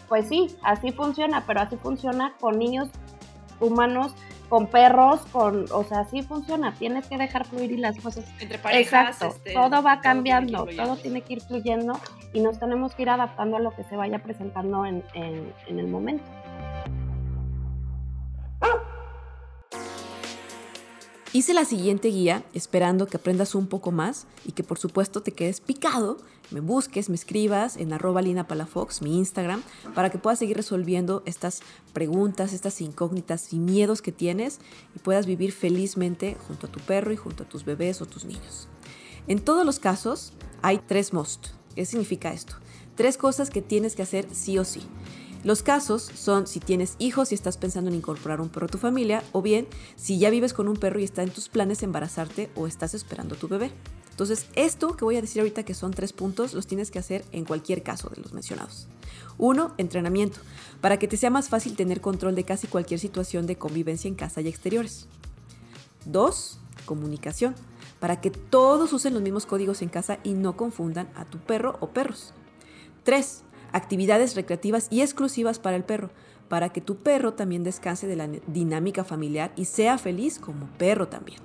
Pues 0.08 0.28
sí, 0.28 0.56
así 0.64 0.92
funciona, 0.92 1.44
pero 1.46 1.62
así 1.62 1.78
funciona 1.78 2.34
con 2.40 2.60
niños 2.60 2.90
humanos, 3.60 4.14
con 4.50 4.68
perros, 4.68 5.20
con, 5.32 5.66
o 5.72 5.84
sea, 5.84 6.02
así 6.02 6.22
funciona. 6.22 6.74
Tienes 6.76 7.08
que 7.08 7.18
dejar 7.18 7.46
fluir 7.46 7.72
y 7.72 7.78
las 7.78 8.00
cosas. 8.00 8.26
Entre 8.40 8.60
parejas. 8.60 9.16
Exacto, 9.16 9.36
este, 9.36 9.54
todo 9.54 9.82
va 9.82 10.00
cambiando, 10.00 10.66
todo 10.66 10.96
tiene, 10.98 11.22
que 11.22 11.34
ir 11.34 11.42
fluyendo 11.42 12.00
y 12.34 12.40
nos 12.40 12.60
tenemos 12.60 12.94
que 12.94 13.02
ir 13.02 13.10
adaptando 13.10 13.58
a 13.58 13.60
lo 13.60 13.72
que 13.72 13.84
se 13.84 13.96
vaya 13.96 14.20
presentando 14.20 14.86
en, 14.86 15.04
en, 15.14 15.54
en 15.68 15.80
el 15.80 15.88
momento. 15.88 16.24
Hice 21.38 21.54
la 21.54 21.66
siguiente 21.66 22.08
guía 22.08 22.44
esperando 22.56 23.06
que 23.06 23.18
aprendas 23.18 23.54
un 23.54 23.68
poco 23.68 23.92
más 23.92 24.26
y 24.44 24.54
que 24.54 24.64
por 24.64 24.80
supuesto 24.80 25.22
te 25.22 25.34
quedes 25.34 25.62
picado, 25.62 26.18
me 26.50 26.62
busques, 26.62 27.10
me 27.10 27.16
escribas 27.16 27.78
en 27.78 27.94
arroba 27.94 28.24
Lina 28.24 28.48
Palafox, 28.48 29.04
mi 29.04 29.20
Instagram, 29.20 29.62
para 29.94 30.10
que 30.10 30.18
puedas 30.18 30.40
seguir 30.40 30.58
resolviendo 30.58 31.22
estas 31.28 31.60
preguntas, 31.94 32.54
estas 32.54 32.82
incógnitas 32.82 33.54
y 33.54 33.60
miedos 33.60 34.02
que 34.02 34.12
tienes 34.12 34.58
y 34.96 34.98
puedas 34.98 35.28
vivir 35.28 35.52
felizmente 35.52 36.36
junto 36.48 36.66
a 36.66 36.72
tu 36.72 36.80
perro 36.80 37.14
y 37.14 37.18
junto 37.18 37.44
a 37.44 37.48
tus 37.48 37.66
bebés 37.66 38.02
o 38.02 38.08
tus 38.08 38.26
niños. 38.26 38.68
En 39.28 39.38
todos 39.38 39.64
los 39.64 39.78
casos 39.78 40.34
hay 40.64 40.80
tres 40.80 41.14
must. 41.14 41.50
¿Qué 41.76 41.86
significa 41.86 42.34
esto? 42.34 42.56
Tres 42.96 43.16
cosas 43.16 43.52
que 43.52 43.62
tienes 43.62 43.96
que 43.96 44.02
hacer 44.02 44.28
sí 44.32 44.58
o 44.58 44.66
sí. 44.66 44.82
Los 45.48 45.64
casos 45.64 46.02
son 46.02 46.46
si 46.46 46.60
tienes 46.60 46.98
hijos 47.00 47.32
y 47.32 47.36
estás 47.36 47.56
pensando 47.56 47.90
en 47.90 47.96
incorporar 47.96 48.42
un 48.42 48.50
perro 48.50 48.66
a 48.66 48.70
tu 48.70 48.78
familia, 48.78 49.24
o 49.32 49.42
bien 49.42 49.66
si 49.96 50.20
ya 50.20 50.30
vives 50.30 50.52
con 50.52 50.68
un 50.68 50.76
perro 50.76 51.00
y 51.00 51.06
está 51.06 51.24
en 51.24 51.30
tus 51.30 51.48
planes 51.48 51.84
embarazarte 51.84 52.50
o 52.56 52.68
estás 52.68 52.94
esperando 52.94 53.38
tu 53.38 53.48
bebé. 53.48 53.72
Entonces, 54.12 54.48
esto 54.56 54.98
que 54.98 55.06
voy 55.06 55.16
a 55.16 55.22
decir 55.22 55.40
ahorita, 55.40 55.64
que 55.64 55.74
son 55.74 55.92
tres 55.92 56.12
puntos, 56.12 56.54
los 56.54 56.68
tienes 56.68 56.92
que 56.92 57.00
hacer 57.00 57.24
en 57.32 57.46
cualquier 57.46 57.82
caso 57.82 58.10
de 58.10 58.22
los 58.22 58.34
mencionados. 58.34 58.90
Uno, 59.38 59.74
entrenamiento, 59.78 60.38
para 60.82 61.00
que 61.00 61.08
te 61.08 61.16
sea 61.16 61.30
más 61.30 61.48
fácil 61.48 61.78
tener 61.78 62.02
control 62.02 62.36
de 62.36 62.44
casi 62.44 62.68
cualquier 62.68 63.00
situación 63.00 63.48
de 63.48 63.58
convivencia 63.58 64.10
en 64.10 64.16
casa 64.16 64.42
y 64.42 64.50
exteriores. 64.50 65.08
Dos, 66.04 66.60
comunicación, 66.84 67.56
para 68.02 68.20
que 68.20 68.32
todos 68.32 68.92
usen 68.92 69.14
los 69.14 69.24
mismos 69.24 69.46
códigos 69.46 69.82
en 69.82 69.88
casa 69.88 70.20
y 70.26 70.34
no 70.34 70.58
confundan 70.58 71.10
a 71.16 71.24
tu 71.24 71.38
perro 71.38 71.78
o 71.80 71.92
perros. 71.92 72.34
Tres, 73.06 73.44
actividades 73.72 74.36
recreativas 74.36 74.88
y 74.90 75.02
exclusivas 75.02 75.60
para 75.60 75.76
el 75.76 75.84
perro, 75.84 76.10
para 76.50 76.70
que 76.70 76.82
tu 76.82 76.98
perro 76.98 77.34
también 77.34 77.64
descanse 77.64 78.08
de 78.08 78.16
la 78.16 78.28
dinámica 78.48 79.04
familiar 79.04 79.52
y 79.56 79.66
sea 79.66 79.98
feliz 79.98 80.40
como 80.40 80.68
perro 80.78 81.08
también. 81.08 81.40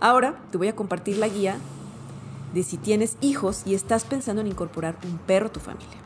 Ahora 0.00 0.40
te 0.50 0.58
voy 0.58 0.68
a 0.68 0.76
compartir 0.76 1.18
la 1.18 1.28
guía 1.28 1.56
de 2.54 2.62
si 2.62 2.76
tienes 2.76 3.16
hijos 3.20 3.62
y 3.64 3.74
estás 3.74 4.04
pensando 4.04 4.42
en 4.42 4.48
incorporar 4.48 4.96
un 5.04 5.18
perro 5.18 5.46
a 5.46 5.52
tu 5.52 5.60
familia. 5.60 5.98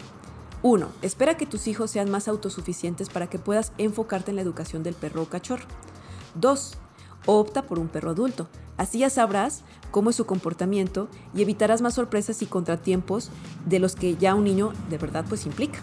1. 0.63 0.89
Espera 1.03 1.37
que 1.37 1.47
tus 1.47 1.67
hijos 1.67 1.91
sean 1.91 2.11
más 2.11 2.29
autosuficientes 2.29 3.09
para 3.09 3.29
que 3.29 3.39
puedas 3.39 3.73
enfocarte 3.79 4.31
en 4.31 4.37
la 4.37 4.43
educación 4.43 4.83
del 4.83 4.95
perro 4.95 5.23
o 5.23 5.27
cachorro. 5.27 5.65
2. 6.35 6.79
Opta 7.27 7.63
por 7.63 7.79
un 7.79 7.89
perro 7.89 8.11
adulto. 8.11 8.49
Así 8.77 8.99
ya 9.01 9.11
sabrás 9.11 9.63
cómo 9.91 10.11
es 10.11 10.17
su 10.17 10.27
comportamiento 10.27 11.09
y 11.35 11.43
evitarás 11.43 11.83
más 11.83 11.95
sorpresas 11.95 12.43
y 12.43 12.47
contratiempos 12.47 13.31
de 13.67 13.79
los 13.79 13.97
que 13.97 14.17
ya 14.17 14.35
un 14.35 14.45
niño 14.45 14.73
de 14.91 14.99
verdad 14.99 15.25
pues 15.29 15.47
implica. 15.47 15.81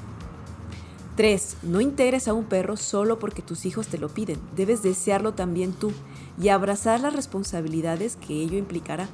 3. 1.15 1.57
No 1.63 1.79
integres 1.79 2.27
a 2.27 2.33
un 2.33 2.45
perro 2.45 2.75
solo 2.75 3.19
porque 3.19 3.43
tus 3.43 3.65
hijos 3.65 3.87
te 3.87 3.99
lo 3.99 4.09
piden. 4.09 4.39
Debes 4.55 4.81
desearlo 4.81 5.33
también 5.33 5.73
tú 5.73 5.91
y 6.41 6.49
abrazar 6.49 7.01
las 7.01 7.13
responsabilidades 7.13 8.15
que 8.15 8.33
ello 8.33 8.57
implicará. 8.57 9.07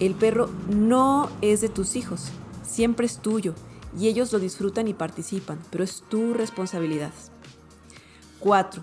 El 0.00 0.14
perro 0.14 0.48
no 0.68 1.28
es 1.40 1.60
de 1.60 1.68
tus 1.68 1.94
hijos, 1.94 2.28
siempre 2.62 3.06
es 3.06 3.18
tuyo 3.18 3.54
y 3.98 4.08
ellos 4.08 4.32
lo 4.32 4.38
disfrutan 4.38 4.88
y 4.88 4.94
participan, 4.94 5.58
pero 5.70 5.84
es 5.84 6.02
tu 6.08 6.32
responsabilidad. 6.32 7.12
4. 8.40 8.82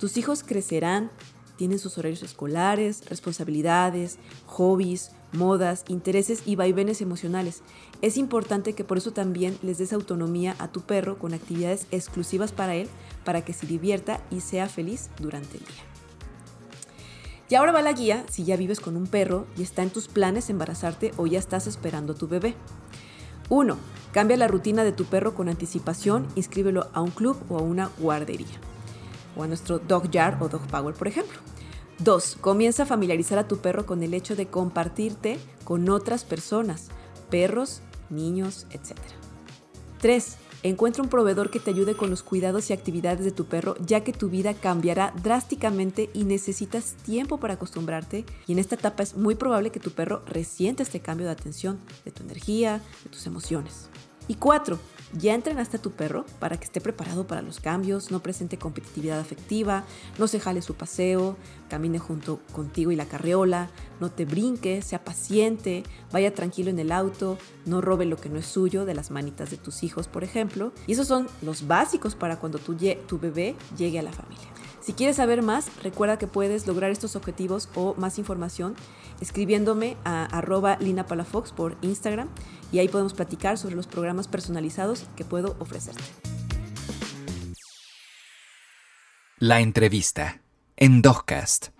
Tus 0.00 0.16
hijos 0.16 0.42
crecerán, 0.42 1.10
tienen 1.56 1.78
sus 1.78 1.98
horarios 1.98 2.22
escolares, 2.22 3.08
responsabilidades, 3.08 4.18
hobbies, 4.46 5.10
modas, 5.32 5.84
intereses 5.88 6.42
y 6.46 6.56
vaivenes 6.56 7.00
emocionales. 7.00 7.62
Es 8.02 8.16
importante 8.16 8.74
que 8.74 8.84
por 8.84 8.98
eso 8.98 9.12
también 9.12 9.58
les 9.62 9.78
des 9.78 9.92
autonomía 9.92 10.54
a 10.58 10.68
tu 10.68 10.82
perro 10.82 11.18
con 11.18 11.34
actividades 11.34 11.86
exclusivas 11.90 12.52
para 12.52 12.74
él, 12.74 12.88
para 13.24 13.44
que 13.44 13.52
se 13.52 13.66
divierta 13.66 14.20
y 14.30 14.40
sea 14.40 14.68
feliz 14.68 15.10
durante 15.18 15.58
el 15.58 15.64
día. 15.64 15.84
Y 17.48 17.54
ahora 17.54 17.72
va 17.72 17.82
la 17.82 17.92
guía 17.92 18.24
si 18.28 18.44
ya 18.44 18.56
vives 18.56 18.80
con 18.80 18.96
un 18.96 19.06
perro 19.06 19.46
y 19.56 19.62
está 19.62 19.82
en 19.82 19.90
tus 19.90 20.08
planes 20.08 20.50
embarazarte 20.50 21.12
o 21.16 21.26
ya 21.26 21.38
estás 21.38 21.66
esperando 21.66 22.12
a 22.12 22.16
tu 22.16 22.26
bebé. 22.26 22.54
1. 23.48 23.76
Cambia 24.12 24.36
la 24.36 24.48
rutina 24.48 24.82
de 24.82 24.92
tu 24.92 25.04
perro 25.04 25.34
con 25.34 25.48
anticipación, 25.48 26.26
inscríbelo 26.34 26.88
a 26.92 27.00
un 27.00 27.10
club 27.10 27.36
o 27.48 27.58
a 27.58 27.62
una 27.62 27.90
guardería 27.98 28.58
o 29.36 29.42
a 29.42 29.46
nuestro 29.46 29.78
Dog 29.78 30.10
Yard 30.10 30.42
o 30.42 30.48
Dog 30.48 30.66
Power, 30.68 30.94
por 30.94 31.08
ejemplo. 31.08 31.38
2. 31.98 32.38
Comienza 32.40 32.82
a 32.82 32.86
familiarizar 32.86 33.38
a 33.38 33.48
tu 33.48 33.58
perro 33.58 33.86
con 33.86 34.02
el 34.02 34.14
hecho 34.14 34.36
de 34.36 34.46
compartirte 34.46 35.38
con 35.64 35.88
otras 35.88 36.24
personas, 36.24 36.88
perros, 37.30 37.82
niños, 38.10 38.66
etc. 38.70 38.96
3. 40.00 40.36
Encuentra 40.62 41.02
un 41.02 41.08
proveedor 41.08 41.50
que 41.50 41.60
te 41.60 41.70
ayude 41.70 41.96
con 41.96 42.10
los 42.10 42.22
cuidados 42.22 42.70
y 42.70 42.72
actividades 42.72 43.24
de 43.24 43.30
tu 43.30 43.44
perro, 43.44 43.76
ya 43.78 44.02
que 44.02 44.12
tu 44.12 44.28
vida 44.28 44.52
cambiará 44.54 45.12
drásticamente 45.22 46.10
y 46.12 46.24
necesitas 46.24 46.94
tiempo 47.04 47.38
para 47.38 47.54
acostumbrarte. 47.54 48.24
Y 48.46 48.52
en 48.52 48.58
esta 48.58 48.74
etapa 48.74 49.02
es 49.02 49.16
muy 49.16 49.36
probable 49.36 49.70
que 49.70 49.80
tu 49.80 49.92
perro 49.92 50.22
resiente 50.26 50.82
este 50.82 51.00
cambio 51.00 51.26
de 51.26 51.32
atención, 51.32 51.78
de 52.04 52.10
tu 52.10 52.22
energía, 52.22 52.82
de 53.04 53.10
tus 53.10 53.26
emociones. 53.26 53.90
Y 54.28 54.34
4. 54.34 54.78
Ya 55.12 55.34
entrenaste 55.34 55.76
a 55.76 55.82
tu 55.82 55.92
perro 55.92 56.26
para 56.40 56.56
que 56.56 56.64
esté 56.64 56.80
preparado 56.80 57.26
para 57.26 57.40
los 57.40 57.60
cambios, 57.60 58.10
no 58.10 58.22
presente 58.22 58.58
competitividad 58.58 59.20
afectiva, 59.20 59.84
no 60.18 60.26
se 60.26 60.40
jale 60.40 60.62
su 60.62 60.74
paseo, 60.74 61.36
camine 61.68 61.98
junto 61.98 62.40
contigo 62.52 62.90
y 62.90 62.96
la 62.96 63.06
carriola, 63.06 63.70
no 64.00 64.10
te 64.10 64.24
brinque, 64.24 64.82
sea 64.82 65.04
paciente, 65.04 65.84
vaya 66.10 66.34
tranquilo 66.34 66.70
en 66.70 66.80
el 66.80 66.90
auto, 66.90 67.38
no 67.66 67.80
robe 67.80 68.04
lo 68.04 68.16
que 68.16 68.28
no 68.28 68.38
es 68.38 68.46
suyo 68.46 68.84
de 68.84 68.94
las 68.94 69.10
manitas 69.12 69.50
de 69.50 69.58
tus 69.58 69.84
hijos, 69.84 70.08
por 70.08 70.24
ejemplo. 70.24 70.72
Y 70.88 70.92
esos 70.94 71.06
son 71.06 71.28
los 71.40 71.68
básicos 71.68 72.16
para 72.16 72.38
cuando 72.38 72.58
tu, 72.58 72.76
tu 73.06 73.18
bebé 73.18 73.54
llegue 73.76 74.00
a 74.00 74.02
la 74.02 74.12
familia. 74.12 74.55
Si 74.86 74.92
quieres 74.92 75.16
saber 75.16 75.42
más, 75.42 75.68
recuerda 75.82 76.16
que 76.16 76.28
puedes 76.28 76.68
lograr 76.68 76.92
estos 76.92 77.16
objetivos 77.16 77.68
o 77.74 77.96
más 77.96 78.20
información 78.20 78.76
escribiéndome 79.20 79.96
a 80.04 80.26
arroba 80.26 80.76
Lina 80.78 81.06
Palafox 81.06 81.50
por 81.50 81.76
Instagram 81.82 82.28
y 82.70 82.78
ahí 82.78 82.86
podemos 82.86 83.12
platicar 83.12 83.58
sobre 83.58 83.74
los 83.74 83.88
programas 83.88 84.28
personalizados 84.28 85.06
que 85.16 85.24
puedo 85.24 85.56
ofrecerte. 85.58 86.04
La 89.38 89.60
entrevista 89.60 90.40
en 90.76 91.02
Dogcast. 91.02 91.70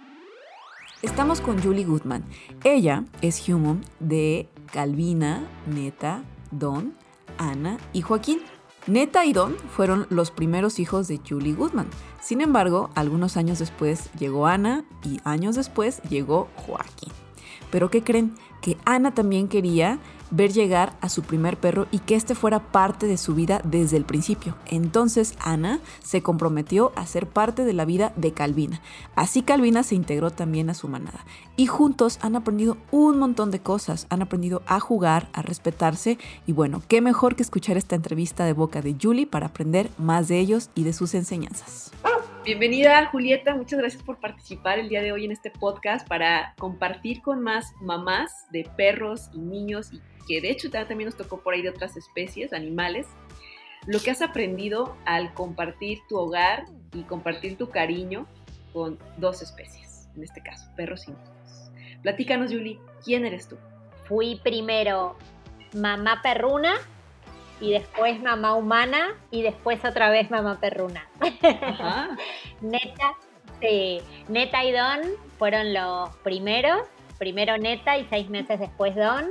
Estamos 1.01 1.40
con 1.40 1.62
Julie 1.62 1.85
Goodman. 1.85 2.25
Ella 2.64 3.05
es 3.23 3.49
human 3.49 3.83
de 4.01 4.49
Calvina, 4.73 5.47
Neta, 5.69 6.25
Don, 6.51 6.97
Ana 7.38 7.79
y 7.92 8.03
Joaquín. 8.03 8.40
Neta 8.87 9.25
y 9.25 9.33
Don 9.33 9.57
fueron 9.57 10.07
los 10.11 10.31
primeros 10.31 10.79
hijos 10.79 11.09
de 11.09 11.18
Julie 11.29 11.55
Goodman. 11.55 11.88
Sin 12.20 12.40
embargo, 12.40 12.90
algunos 12.94 13.37
años 13.37 13.59
después 13.59 14.11
llegó 14.12 14.46
Ana 14.46 14.85
y 15.03 15.20
años 15.25 15.57
después 15.57 16.01
llegó 16.03 16.49
Joaquín. 16.55 17.26
Pero 17.71 17.91
¿qué 17.91 18.03
creen? 18.03 18.35
Que 18.61 18.77
Ana 18.85 19.15
también 19.15 19.49
quería 19.49 19.99
ver 20.31 20.53
llegar 20.53 20.97
a 21.01 21.09
su 21.09 21.23
primer 21.23 21.57
perro 21.57 21.87
y 21.91 21.99
que 22.01 22.15
este 22.15 22.35
fuera 22.35 22.61
parte 22.61 23.07
de 23.07 23.17
su 23.17 23.35
vida 23.35 23.61
desde 23.65 23.97
el 23.97 24.05
principio. 24.05 24.57
Entonces 24.67 25.35
Ana 25.41 25.81
se 26.03 26.23
comprometió 26.23 26.93
a 26.97 27.07
ser 27.07 27.29
parte 27.29 27.65
de 27.65 27.73
la 27.73 27.85
vida 27.85 28.13
de 28.17 28.33
Calvina. 28.33 28.81
Así 29.15 29.43
Calvina 29.43 29.83
se 29.83 29.95
integró 29.95 30.31
también 30.31 30.71
a 30.71 30.75
su 30.75 30.89
manada. 30.89 31.25
Y 31.57 31.67
juntos 31.67 32.19
han 32.23 32.37
aprendido 32.37 32.77
un 32.91 33.19
montón 33.19 33.51
de 33.51 33.61
cosas. 33.61 34.07
Han 34.11 34.23
aprendido 34.23 34.63
a 34.67 34.81
jugar, 34.81 35.29
a 35.33 35.43
respetarse 35.43 36.19
y 36.47 36.53
bueno, 36.53 36.83
qué 36.89 37.01
mejor 37.01 37.37
que 37.37 37.43
escuchar 37.43 37.77
esta 37.77 37.95
entrevista 37.97 38.45
de 38.45 38.53
boca 38.53 38.83
de 38.83 38.97
Julie 39.01 39.27
para 39.27 39.47
aprender 39.47 39.91
más 39.99 40.29
de 40.29 40.39
ellos 40.39 40.71
y 40.75 40.85
de 40.85 40.93
sus 40.93 41.15
enseñanzas. 41.15 41.93
Bienvenida 42.47 43.07
Julieta, 43.07 43.57
muchas 43.57 43.81
gracias 43.81 44.05
por 44.05 44.21
participar 44.21 44.79
el 44.79 44.89
día 44.89 45.03
de 45.03 45.11
hoy 45.11 45.25
en 45.25 45.33
este 45.33 45.51
podcast 45.51 46.07
para 46.07 46.55
compartir 46.59 47.21
con 47.21 47.43
más 47.43 47.73
mamás 47.81 48.47
de 48.53 48.71
perros 48.77 49.31
y 49.35 49.41
niños 49.41 49.93
y 49.93 50.01
que 50.29 50.41
de 50.41 50.51
hecho 50.51 50.71
también 50.71 51.07
nos 51.07 51.17
tocó 51.17 51.41
por 51.41 51.55
ahí 51.55 51.63
de 51.63 51.71
otras 51.71 51.97
especies, 51.97 52.53
animales, 52.53 53.09
lo 53.89 53.99
que 53.99 54.13
has 54.13 54.23
aprendido 54.23 54.97
al 55.07 55.35
compartir 55.35 55.99
tu 56.09 56.19
hogar 56.19 56.67
y 56.95 57.03
compartir 57.03 57.57
tu 57.57 57.69
cariño 57.71 58.29
con 58.73 58.97
dos 59.17 59.43
especies, 59.43 60.09
en 60.15 60.23
este 60.23 60.41
caso, 60.41 60.71
perros 60.77 61.09
y 61.09 61.11
niños. 61.11 61.73
Platícanos, 62.03 62.53
Julie, 62.53 62.79
¿quién 63.05 63.27
eres 63.27 63.49
tú? 63.49 63.57
Fui 64.05 64.41
primero 64.45 65.19
mamá 65.75 66.21
perruna 66.23 66.77
y 67.61 67.73
después 67.73 68.21
mamá 68.23 68.55
humana 68.55 69.14
y 69.31 69.42
después 69.42 69.85
otra 69.85 70.11
vez 70.11 70.31
mamá 70.31 70.59
perruna. 70.61 71.07
Neta, 72.61 73.14
sí, 73.61 74.01
Neta 74.29 74.64
y 74.64 74.73
Don 74.73 75.01
fueron 75.38 75.73
los 75.73 76.14
primeros, 76.16 76.87
primero 77.19 77.57
Neta 77.59 77.99
y 77.99 78.07
seis 78.11 78.29
meses 78.29 78.61
después 78.61 78.95
Don. 78.95 79.27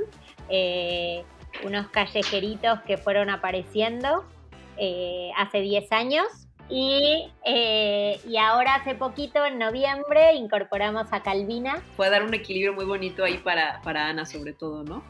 Eh, 0.48 1.24
unos 1.64 1.88
callejeritos 1.88 2.80
que 2.82 2.98
fueron 2.98 3.30
apareciendo 3.30 4.24
eh, 4.76 5.30
hace 5.36 5.60
10 5.60 5.92
años. 5.92 6.26
Y, 6.68 7.30
eh, 7.44 8.18
y, 8.26 8.36
ahora 8.38 8.74
hace 8.74 8.96
poquito, 8.96 9.44
en 9.44 9.56
noviembre, 9.56 10.34
incorporamos 10.34 11.12
a 11.12 11.22
Calvina. 11.22 11.80
Puede 11.96 12.10
dar 12.10 12.24
un 12.24 12.34
equilibrio 12.34 12.72
muy 12.72 12.84
bonito 12.84 13.22
ahí 13.22 13.38
para, 13.38 13.80
para 13.82 14.08
Ana, 14.08 14.26
sobre 14.26 14.52
todo, 14.52 14.82
¿no? 14.82 15.04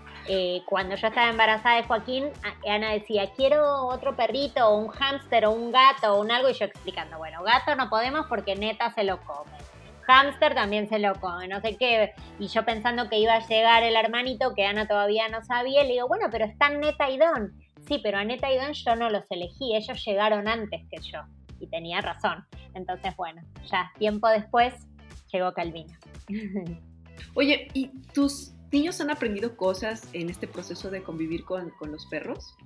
Cuando 0.67 0.97
yo 0.97 1.07
estaba 1.09 1.29
embarazada 1.29 1.77
de 1.77 1.85
Joaquín, 1.85 2.31
Ana 2.67 2.93
decía, 2.93 3.31
quiero 3.37 3.87
otro 3.87 4.17
perrito, 4.17 4.69
o 4.69 4.79
un 4.79 4.89
hámster, 4.89 5.47
o 5.47 5.53
un 5.53 5.73
gato, 5.73 6.15
o 6.15 6.21
un 6.21 6.31
algo, 6.31 6.49
y 6.49 6.55
yo 6.55 6.65
explicando, 6.65 7.19
bueno, 7.19 7.43
gato 7.43 7.75
no 7.77 7.89
podemos 7.89 8.27
porque 8.27 8.57
neta 8.57 8.91
se 8.91 9.05
lo 9.05 9.21
come 9.21 9.53
hámster 10.07 10.55
también 10.55 10.89
se 10.89 10.99
lo 10.99 11.15
come, 11.15 11.49
no 11.49 11.61
sé 11.61 11.77
qué. 11.77 12.13
Y 12.39 12.49
yo 12.49 12.65
pensando 12.65 13.09
que 13.09 13.19
iba 13.19 13.35
a 13.35 13.47
llegar 13.47 13.83
el 13.83 13.97
hermanito 13.97 14.55
que 14.55 14.65
Ana 14.65 14.87
todavía 14.87 15.29
no 15.29 15.43
sabía, 15.43 15.83
le 15.83 15.95
digo, 15.95 16.09
bueno, 16.09 16.27
pero 16.31 16.45
están 16.45 16.81
Neta 16.81 17.11
y 17.11 17.19
Don. 17.19 17.53
Sí, 17.87 18.01
pero 18.03 18.19
a 18.19 18.25
Neta 18.25 18.51
y 18.53 18.57
Don 18.57 18.73
yo 18.73 18.97
no 18.97 19.11
los 19.11 19.31
elegí, 19.31 19.77
ellos 19.77 20.03
llegaron 20.05 20.49
antes 20.49 20.83
que 20.91 21.01
yo. 21.01 21.21
Y 21.59 21.67
tenía 21.69 22.01
razón. 22.01 22.45
Entonces, 22.75 23.17
bueno, 23.17 23.43
ya 23.71 23.91
tiempo 23.99 24.29
después 24.29 24.75
llegó 25.33 25.53
Calvino. 25.53 25.95
Oye, 27.35 27.69
¿y 27.73 27.89
tus 28.13 28.53
niños 28.73 29.01
han 29.01 29.11
aprendido 29.11 29.57
cosas 29.57 30.09
en 30.13 30.31
este 30.31 30.47
proceso 30.47 30.91
de 30.91 31.03
convivir 31.03 31.45
con, 31.45 31.71
con 31.71 31.93
los 31.93 32.07
perros? 32.07 32.57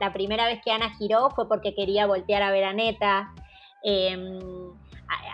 La 0.00 0.12
primera 0.12 0.46
vez 0.46 0.60
que 0.64 0.70
Ana 0.70 0.94
giró 0.96 1.30
fue 1.30 1.48
porque 1.48 1.74
quería 1.74 2.06
voltear 2.06 2.42
a 2.42 2.50
ver 2.50 2.64
a 2.64 2.72
Neta. 2.72 3.32
Eh, 3.84 4.16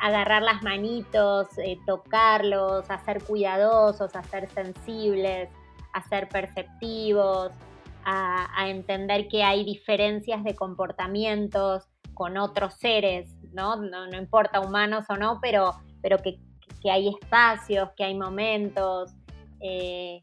agarrar 0.03 0.43
las 0.43 0.63
manitos, 0.63 1.47
eh, 1.59 1.79
tocarlos, 1.87 2.91
hacer 2.91 3.23
cuidadosos, 3.25 4.15
hacer 4.17 4.49
sensibles, 4.51 5.49
hacer 5.93 6.29
perceptivos, 6.29 7.53
a, 8.05 8.69
entender 8.69 9.29
que 9.29 9.43
hay 9.43 9.65
diferencias 9.65 10.43
de 10.43 10.55
comportamientos 10.55 11.89
con 12.15 12.37
otros 12.39 12.75
seres, 12.75 13.37
¿no? 13.53 13.77
No, 13.77 14.17
importa 14.17 14.61
humanos 14.61 15.05
o 15.09 15.17
no, 15.17 15.39
pero, 15.41 15.75
pero 16.03 16.19
que, 16.19 16.39
hay 16.91 17.09
espacios, 17.09 17.91
que 17.97 18.05
hay 18.05 18.15
momentos. 18.15 19.13
Eh, 19.61 20.23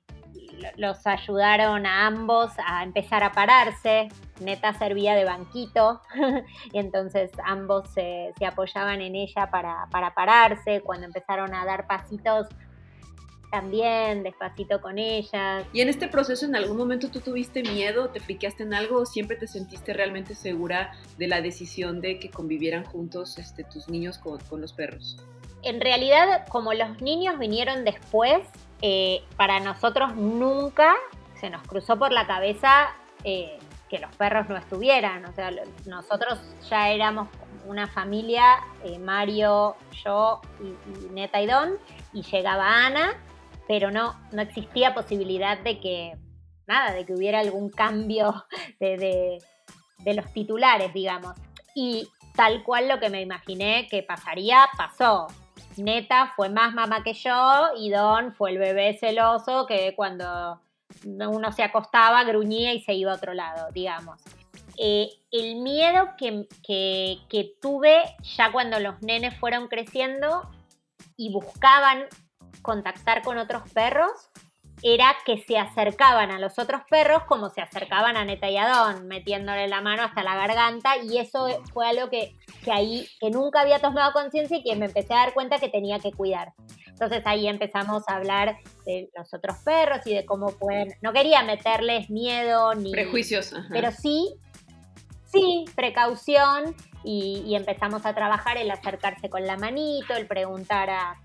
los 0.76 1.06
ayudaron 1.06 1.86
a 1.86 2.08
ambos 2.08 2.52
a 2.65 2.84
empezar 2.84 3.23
a 3.23 3.32
pararse. 3.32 4.10
Neta 4.39 4.73
servía 4.73 5.15
de 5.15 5.26
banquito 5.26 6.02
y 6.73 6.80
entonces 6.80 7.32
ambos 7.45 7.89
se, 7.93 8.34
apoyaban 8.45 9.02
en 9.02 9.15
ella 9.15 9.50
para, 9.52 9.88
pararse. 10.13 10.82
Cuando 10.82 11.06
empezaron 11.06 11.54
a 11.54 11.65
dar 11.65 11.88
pasitos, 11.88 12.47
también 13.52 14.23
despacito 14.23 14.82
con 14.82 15.00
ella. 15.00 15.63
¿Y 15.73 15.82
en 15.82 15.89
este 15.89 16.08
proceso 16.08 16.45
en 16.45 16.56
algún 16.56 16.78
momento 16.78 17.10
tú 17.10 17.21
tuviste 17.21 17.63
miedo, 17.63 18.10
te 18.10 18.19
friqueaste 18.19 18.63
en 18.63 18.73
algo 18.73 19.00
o 19.00 19.06
siempre 19.06 19.38
te 19.38 19.47
sentiste 19.47 19.93
realmente 19.93 20.36
segura 20.36 20.91
de 21.17 21.28
la 21.28 21.41
decisión 21.41 22.02
de 22.02 22.19
que 22.19 22.30
convivieran 22.30 22.84
juntos 22.84 23.38
este, 23.38 23.63
tus 23.63 23.88
niños 23.89 24.17
con, 24.17 24.39
con 24.50 24.62
los 24.62 24.73
perros? 24.73 25.17
En 25.63 25.82
realidad, 25.82 26.45
como 26.50 26.73
los 26.73 27.02
niños 27.02 27.39
vinieron 27.39 27.84
después, 27.84 28.41
eh, 28.81 29.23
para 29.35 29.59
nosotros 29.59 30.15
nunca 30.15 30.95
se 31.35 31.49
nos 31.49 31.61
cruzó 31.63 31.97
por 31.97 32.11
la 32.11 32.27
cabeza 32.27 32.89
eh, 33.23 33.59
que 33.89 33.99
los 33.99 34.15
perros 34.15 34.49
no 34.49 34.57
estuvieran. 34.57 35.25
O 35.25 35.33
sea, 35.33 35.51
nosotros 35.85 36.39
ya 36.69 36.89
éramos 36.89 37.29
una 37.65 37.87
familia, 37.87 38.59
eh, 38.83 38.97
Mario, 38.99 39.75
yo 40.03 40.41
y, 40.61 41.13
Neta 41.13 41.41
y 41.41 41.47
Don, 41.47 41.77
y 42.13 42.21
llegaba 42.21 42.85
Ana, 42.85 43.13
pero 43.67 43.91
no, 43.91 44.15
no 44.31 44.41
existía 44.41 44.93
posibilidad 44.93 45.57
de 45.57 45.79
que, 45.79 46.17
nada, 46.65 46.93
de 46.93 47.05
que 47.05 47.13
hubiera 47.13 47.39
algún 47.39 47.69
cambio 47.69 48.45
de 48.79 49.39
los 50.05 50.31
titulares, 50.33 50.93
digamos. 50.93 51.33
Y 51.75 52.07
tal 52.35 52.63
cual 52.63 52.87
lo 52.87 52.99
que 52.99 53.09
me 53.09 53.21
imaginé 53.21 53.87
que 53.89 54.03
pasaría, 54.03 54.69
pasó. 54.77 55.27
Neta 55.77 56.33
fue 56.35 56.49
más 56.49 56.73
mamá 56.73 57.03
que 57.03 57.13
yo 57.13 57.69
y 57.77 57.89
Don 57.89 58.33
fue 58.33 58.51
el 58.51 58.57
bebé 58.57 58.97
celoso 58.97 59.65
que 59.65 59.93
cuando 59.95 60.59
uno 61.05 61.51
se 61.51 61.63
acostaba 61.63 62.23
gruñía 62.23 62.73
y 62.73 62.81
se 62.81 62.93
iba 62.93 63.11
a 63.11 63.15
otro 63.15 63.33
lado, 63.33 63.71
digamos. 63.71 64.21
Eh, 64.77 65.09
el 65.31 65.57
miedo 65.57 66.09
que, 66.17 66.47
que 66.65 67.55
tuve 67.61 68.03
ya 68.21 68.51
cuando 68.51 68.79
los 68.79 69.01
nenes 69.01 69.37
fueron 69.39 69.67
creciendo 69.67 70.49
y 71.15 71.31
buscaban 71.31 72.05
contactar 72.61 73.23
con 73.23 73.37
otros 73.37 73.63
perros 73.71 74.11
era 74.83 75.15
que 75.25 75.43
se 75.47 75.57
acercaban 75.57 76.29
a 76.31 76.39
los 76.39 76.59
otros 76.59 76.81
perros 76.89 77.23
como 77.23 77.49
se 77.49 77.61
acercaban 77.61 78.15
a 78.15 78.25
Neta 78.25 78.49
y 78.49 78.57
Adón, 78.57 79.07
metiéndole 79.07 79.67
la 79.67 79.81
mano 79.81 80.03
hasta 80.03 80.23
la 80.23 80.35
garganta, 80.35 80.97
y 80.97 81.17
eso 81.17 81.47
fue 81.73 81.87
algo 81.87 82.09
que, 82.09 82.35
que 82.63 82.71
ahí, 82.71 83.07
que 83.19 83.31
nunca 83.31 83.61
había 83.61 83.79
tomado 83.79 84.13
conciencia 84.13 84.57
y 84.57 84.63
que 84.63 84.75
me 84.75 84.85
empecé 84.85 85.13
a 85.13 85.17
dar 85.17 85.33
cuenta 85.33 85.59
que 85.59 85.69
tenía 85.69 85.99
que 85.99 86.11
cuidar. 86.11 86.53
Entonces 86.87 87.21
ahí 87.25 87.47
empezamos 87.47 88.03
a 88.07 88.15
hablar 88.15 88.57
de 88.85 89.09
los 89.15 89.33
otros 89.33 89.57
perros 89.59 89.99
y 90.05 90.13
de 90.13 90.25
cómo 90.25 90.47
pueden, 90.47 90.93
no 91.01 91.13
quería 91.13 91.43
meterles 91.43 92.09
miedo 92.09 92.73
ni... 92.75 92.91
Prejuicios. 92.91 93.53
Pero 93.69 93.91
sí, 93.91 94.35
sí, 95.25 95.65
precaución, 95.75 96.75
y, 97.03 97.43
y 97.47 97.55
empezamos 97.55 98.05
a 98.05 98.13
trabajar 98.13 98.57
el 98.57 98.69
acercarse 98.69 99.29
con 99.29 99.45
la 99.45 99.57
manito, 99.57 100.13
el 100.15 100.27
preguntar 100.27 100.89
a, 100.89 101.21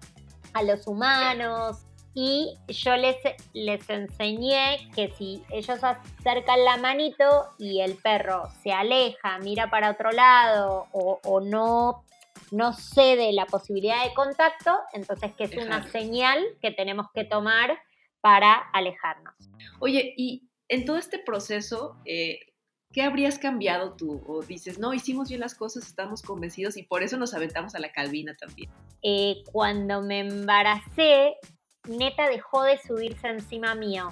a 0.52 0.62
los 0.62 0.86
humanos, 0.86 1.78
y 2.14 2.58
yo 2.68 2.96
les, 2.96 3.16
les 3.54 3.88
enseñé 3.88 4.90
que 4.94 5.10
si 5.16 5.42
ellos 5.50 5.82
acercan 5.82 6.64
la 6.64 6.76
manito 6.76 7.54
y 7.58 7.80
el 7.80 7.96
perro 7.96 8.50
se 8.62 8.72
aleja, 8.72 9.38
mira 9.38 9.70
para 9.70 9.90
otro 9.90 10.12
lado 10.12 10.88
o, 10.92 11.40
no, 11.40 12.04
no 12.50 12.72
cede 12.74 13.32
la 13.32 13.46
posibilidad 13.46 14.04
de 14.04 14.12
contacto, 14.12 14.78
entonces 14.92 15.32
que 15.34 15.44
es 15.44 15.56
una 15.56 15.88
señal 15.90 16.44
que 16.60 16.70
tenemos 16.70 17.06
que 17.14 17.24
tomar 17.24 17.78
para 18.20 18.54
alejarnos. 18.72 19.34
Oye, 19.80 20.14
y 20.16 20.48
en 20.68 20.84
todo 20.84 20.98
este 20.98 21.18
proceso, 21.18 21.96
eh, 22.04 22.40
¿qué 22.92 23.02
habrías 23.02 23.38
cambiado 23.38 23.96
tú? 23.96 24.22
O 24.26 24.42
dices, 24.42 24.78
no, 24.78 24.92
hicimos 24.92 25.30
bien 25.30 25.40
las 25.40 25.54
cosas, 25.54 25.86
estamos 25.86 26.20
convencidos 26.22 26.76
y 26.76 26.82
por 26.82 27.02
eso 27.02 27.16
nos 27.16 27.32
aventamos 27.32 27.74
a 27.74 27.78
la 27.78 27.90
calvina 27.90 28.34
también. 28.34 28.70
Eh, 29.02 29.42
cuando 29.50 30.02
me 30.02 30.20
embaracé, 30.20 31.36
Neta 31.88 32.28
dejó 32.28 32.62
de 32.62 32.78
subirse 32.78 33.28
encima 33.28 33.74
mío. 33.74 34.08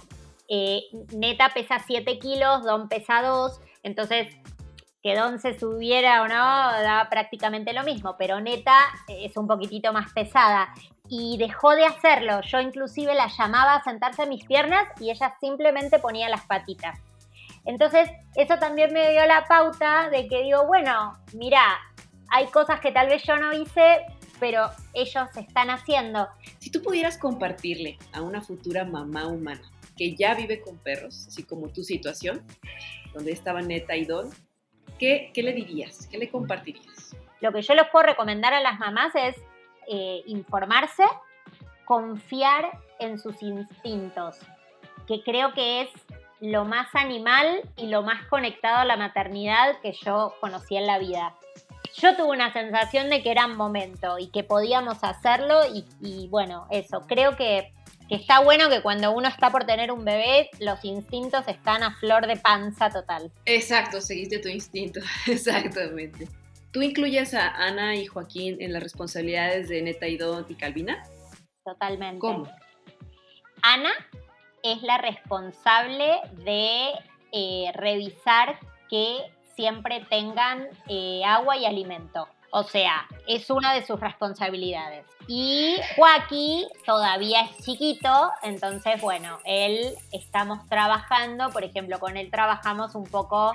Eh, 0.49 0.83
neta 1.15 1.51
pesa 1.51 1.79
7 1.79 2.19
kilos, 2.19 2.65
Don 2.65 2.89
pesa 2.89 3.23
2, 3.23 3.61
entonces 3.85 4.37
que 5.03 5.17
Don 5.17 5.39
se 5.39 5.59
subiera 5.59 6.23
o 6.23 6.29
no 6.29 6.35
daba 6.35 7.09
prácticamente 7.09 7.73
lo 7.73 7.85
mismo, 7.85 8.17
pero 8.19 8.41
Neta 8.41 8.77
es 9.09 9.37
un 9.37 9.47
poquitito 9.47 9.93
más 9.93 10.13
pesada 10.13 10.75
y 11.09 11.39
dejó 11.39 11.71
de 11.71 11.87
hacerlo. 11.87 12.41
Yo 12.43 12.61
inclusive 12.61 13.15
la 13.15 13.29
llamaba 13.29 13.77
a 13.77 13.83
sentarse 13.83 14.23
a 14.23 14.27
mis 14.27 14.45
piernas 14.45 14.89
y 15.01 15.11
ella 15.11 15.35
simplemente 15.41 15.99
ponía 15.99 16.29
las 16.29 16.45
patitas. 16.47 16.99
Entonces, 17.65 18.11
eso 18.37 18.59
también 18.59 18.93
me 18.93 19.11
dio 19.11 19.27
la 19.27 19.45
pauta 19.45 20.09
de 20.11 20.29
que 20.29 20.43
digo, 20.43 20.67
bueno, 20.67 21.19
mira, 21.35 21.79
hay 22.31 22.47
cosas 22.47 22.81
que 22.81 22.93
tal 22.93 23.09
vez 23.09 23.23
yo 23.25 23.37
no 23.37 23.53
hice 23.53 24.05
pero 24.41 24.71
ellos 24.95 25.29
están 25.37 25.71
haciendo. 25.71 26.29
Si 26.59 26.71
tú 26.71 26.83
pudieras 26.83 27.19
compartirle 27.19 27.99
a 28.13 28.23
una 28.23 28.41
futura 28.41 28.85
mamá 28.85 29.27
humana 29.27 29.63
que 29.97 30.17
ya 30.17 30.35
vive 30.35 30.61
con 30.63 30.79
perros, 30.79 31.27
así 31.29 31.45
como 31.45 31.69
tu 31.69 31.85
situación, 31.85 32.43
donde 33.13 33.33
estaba 33.33 33.61
Neta 33.61 33.95
y 33.97 34.07
Don, 34.07 34.31
¿qué, 34.99 35.31
qué 35.35 35.43
le 35.43 35.53
dirías? 35.53 36.07
¿Qué 36.11 36.19
le 36.19 36.31
compartirías? 36.31 37.15
Lo 37.41 37.53
que 37.53 37.63
yo 37.63 37.75
les 37.75 37.89
puedo 37.91 38.07
recomendar 38.07 38.53
a 38.55 38.61
las 38.61 38.79
mamás 38.79 39.15
es 39.15 39.37
eh, 39.87 40.23
informarse, 40.27 41.05
confiar 41.85 42.79
en 42.99 43.19
sus 43.19 43.43
instintos, 43.43 44.39
que 45.07 45.23
creo 45.23 45.53
que 45.55 45.83
es 45.83 45.91
lo 46.41 46.65
más 46.65 46.95
animal 46.95 47.63
y 47.77 47.89
lo 47.89 48.03
más 48.03 48.27
conectado 48.29 48.79
a 48.79 48.85
la 48.85 48.97
maternidad 48.97 49.81
que 49.83 49.93
yo 49.93 50.35
conocí 50.41 50.77
en 50.77 50.87
la 50.87 50.99
vida. 50.99 51.35
Yo 51.97 52.17
tuve 52.17 52.31
una 52.31 52.53
sensación 52.53 53.11
de 53.11 53.23
que 53.23 53.31
era 53.31 53.47
un 53.47 53.57
momento 53.57 54.19
y 54.19 54.29
que 54.29 54.45
podíamos 54.45 55.03
hacerlo 55.03 55.61
y, 56.01 56.29
bueno, 56.29 56.67
eso, 56.71 57.07
creo 57.07 57.37
que, 57.37 57.73
que, 58.09 58.15
está 58.17 58.41
bueno 58.41 58.69
que 58.69 58.81
cuando 58.81 59.13
uno 59.13 59.29
está 59.29 59.51
por 59.51 59.65
tener 59.65 59.91
un 59.91 60.05
bebé, 60.05 60.51
los 60.61 60.85
instintos 60.85 61.47
están 61.49 61.83
a 61.83 61.97
flor 61.97 62.27
de 62.27 62.37
panza 62.37 62.91
total. 62.91 63.33
Exacto, 63.45 64.01
seguiste 64.01 64.39
tu 64.39 64.49
instinto, 64.49 65.01
exactamente. 65.27 66.29
¿Tú 66.73 66.83
incluyes 66.83 67.35
a 67.35 67.49
Ana 67.49 67.97
y 67.97 68.07
Joaquín 68.07 68.59
en 68.61 68.73
las 68.73 68.83
responsabilidades 68.83 69.69
de 69.69 69.83
Neta 69.83 70.07
y 70.07 70.17
Don 70.17 70.47
y 70.49 70.55
Calvina? 70.55 71.03
Totalmente. 71.65 72.21
¿Cómo? 72.21 72.49
Ana 73.63 73.91
es 74.63 74.83
la 74.83 74.99
responsable 74.99 76.21
de 76.45 76.93
eh, 77.33 77.73
revisar 77.75 78.59
que 78.89 79.19
siempre 79.55 80.05
tengan 80.09 80.69
eh, 80.89 81.23
agua 81.25 81.57
y 81.57 81.67
alimento. 81.67 82.29
O 82.53 82.65
sea, 82.65 83.07
es 83.29 83.49
una 83.49 83.73
de 83.75 83.87
sus 83.87 84.01
responsabilidades. 84.01 85.07
Y 85.29 85.77
Joaquín 85.95 86.67
todavía 86.85 87.43
es 87.43 87.65
chiquito, 87.65 88.33
entonces, 88.43 89.01
bueno, 89.01 89.39
él 89.45 89.95
estamos 90.11 90.67
trabajando, 90.69 91.51
por 91.51 91.63
ejemplo, 91.63 92.01
con 92.01 92.17
él 92.17 92.29
trabajamos 92.31 92.97
un 92.97 93.05
poco 93.05 93.53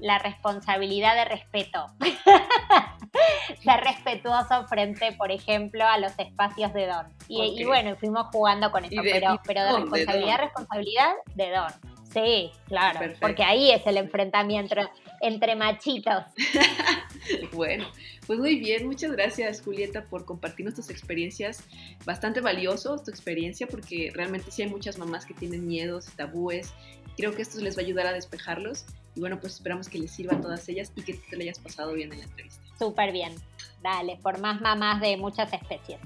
la 0.00 0.18
responsabilidad 0.18 1.14
de 1.14 1.24
respeto. 1.26 1.86
Ser 3.62 3.80
respetuoso 3.80 4.66
frente, 4.66 5.12
por 5.12 5.30
ejemplo, 5.30 5.84
a 5.84 5.98
los 5.98 6.18
espacios 6.18 6.72
de 6.72 6.86
Don. 6.88 7.06
Y, 7.28 7.64
bueno, 7.64 7.94
fuimos 7.96 8.26
jugando 8.32 8.72
con 8.72 8.84
eso, 8.84 9.00
pero, 9.02 9.40
pero 9.44 9.62
de 9.64 9.72
responsabilidad, 9.72 10.38
responsabilidad 10.38 11.12
de 11.34 11.50
Don. 11.50 11.89
Sí, 12.12 12.50
claro, 12.66 13.12
porque 13.20 13.44
ahí 13.44 13.70
es 13.70 13.86
el 13.86 13.96
enfrentamiento 13.96 14.74
entre 15.20 15.54
machitos. 15.54 16.24
bueno, 17.52 17.86
pues 18.26 18.38
muy 18.38 18.58
bien, 18.58 18.86
muchas 18.86 19.12
gracias 19.12 19.62
Julieta 19.62 20.04
por 20.04 20.24
compartirnos 20.24 20.74
tus 20.74 20.90
experiencias, 20.90 21.62
bastante 22.04 22.40
valioso 22.40 22.98
tu 22.98 23.10
experiencia 23.10 23.68
porque 23.68 24.10
realmente 24.12 24.50
sí 24.50 24.62
hay 24.62 24.68
muchas 24.68 24.98
mamás 24.98 25.24
que 25.24 25.34
tienen 25.34 25.66
miedos, 25.66 26.06
tabúes, 26.16 26.72
creo 27.16 27.32
que 27.34 27.42
esto 27.42 27.60
les 27.60 27.76
va 27.76 27.82
a 27.82 27.84
ayudar 27.84 28.06
a 28.06 28.12
despejarlos 28.12 28.86
y 29.14 29.20
bueno, 29.20 29.38
pues 29.38 29.54
esperamos 29.54 29.88
que 29.88 29.98
les 29.98 30.10
sirva 30.10 30.36
a 30.36 30.40
todas 30.40 30.68
ellas 30.68 30.92
y 30.96 31.02
que 31.02 31.14
te 31.14 31.36
lo 31.36 31.42
hayas 31.42 31.58
pasado 31.60 31.92
bien 31.92 32.12
en 32.12 32.18
la 32.18 32.24
entrevista. 32.24 32.62
Súper 32.78 33.12
bien, 33.12 33.34
dale, 33.82 34.18
por 34.22 34.40
más 34.40 34.60
mamás 34.60 35.00
de 35.00 35.16
muchas 35.16 35.52
especies. 35.52 36.00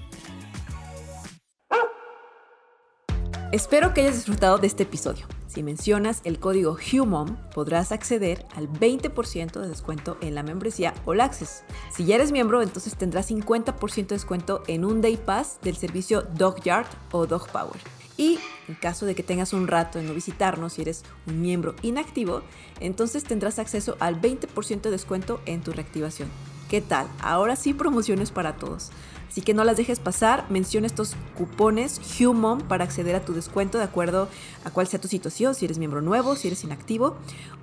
Espero 3.55 3.93
que 3.93 4.01
hayas 4.01 4.15
disfrutado 4.15 4.57
de 4.57 4.67
este 4.67 4.83
episodio. 4.83 5.27
Si 5.47 5.63
mencionas 5.63 6.19
el 6.25 6.41
código 6.41 6.75
HUMOM, 6.75 7.37
podrás 7.53 7.93
acceder 7.93 8.45
al 8.53 8.69
20% 8.69 9.61
de 9.61 9.69
descuento 9.69 10.17
en 10.19 10.35
la 10.35 10.43
membresía 10.43 10.93
All 11.05 11.21
Access. 11.21 11.63
Si 11.89 12.03
ya 12.03 12.15
eres 12.15 12.33
miembro, 12.33 12.61
entonces 12.61 12.97
tendrás 12.97 13.31
50% 13.31 14.07
de 14.07 14.15
descuento 14.15 14.61
en 14.67 14.83
un 14.83 14.99
Day 14.99 15.15
Pass 15.15 15.59
del 15.61 15.77
servicio 15.77 16.23
Dog 16.33 16.61
Yard 16.63 16.87
o 17.13 17.27
Dog 17.27 17.49
Power. 17.49 17.79
Y 18.17 18.39
en 18.67 18.75
caso 18.75 19.05
de 19.05 19.15
que 19.15 19.23
tengas 19.23 19.53
un 19.53 19.69
rato 19.69 19.99
en 19.99 20.07
no 20.07 20.13
visitarnos, 20.13 20.73
si 20.73 20.81
eres 20.81 21.05
un 21.25 21.39
miembro 21.39 21.75
inactivo, 21.81 22.41
entonces 22.81 23.23
tendrás 23.23 23.57
acceso 23.57 23.95
al 24.01 24.19
20% 24.19 24.81
de 24.81 24.91
descuento 24.91 25.39
en 25.45 25.61
tu 25.61 25.71
reactivación. 25.71 26.27
¿Qué 26.69 26.81
tal? 26.81 27.07
Ahora 27.21 27.55
sí 27.55 27.73
promociones 27.73 28.31
para 28.31 28.57
todos. 28.57 28.91
Así 29.29 29.41
que 29.41 29.53
no 29.53 29.63
las 29.63 29.77
dejes 29.77 29.99
pasar, 29.99 30.45
menciona 30.49 30.87
estos 30.87 31.15
cupones 31.37 31.99
HUMOM 32.19 32.61
para 32.61 32.83
acceder 32.83 33.15
a 33.15 33.25
tu 33.25 33.33
descuento 33.33 33.77
de 33.77 33.83
acuerdo 33.83 34.29
a 34.63 34.71
cuál 34.71 34.87
sea 34.87 35.01
tu 35.01 35.07
situación, 35.07 35.55
si 35.55 35.65
eres 35.65 35.77
miembro 35.77 36.01
nuevo, 36.01 36.35
si 36.35 36.47
eres 36.47 36.63
inactivo 36.63 37.15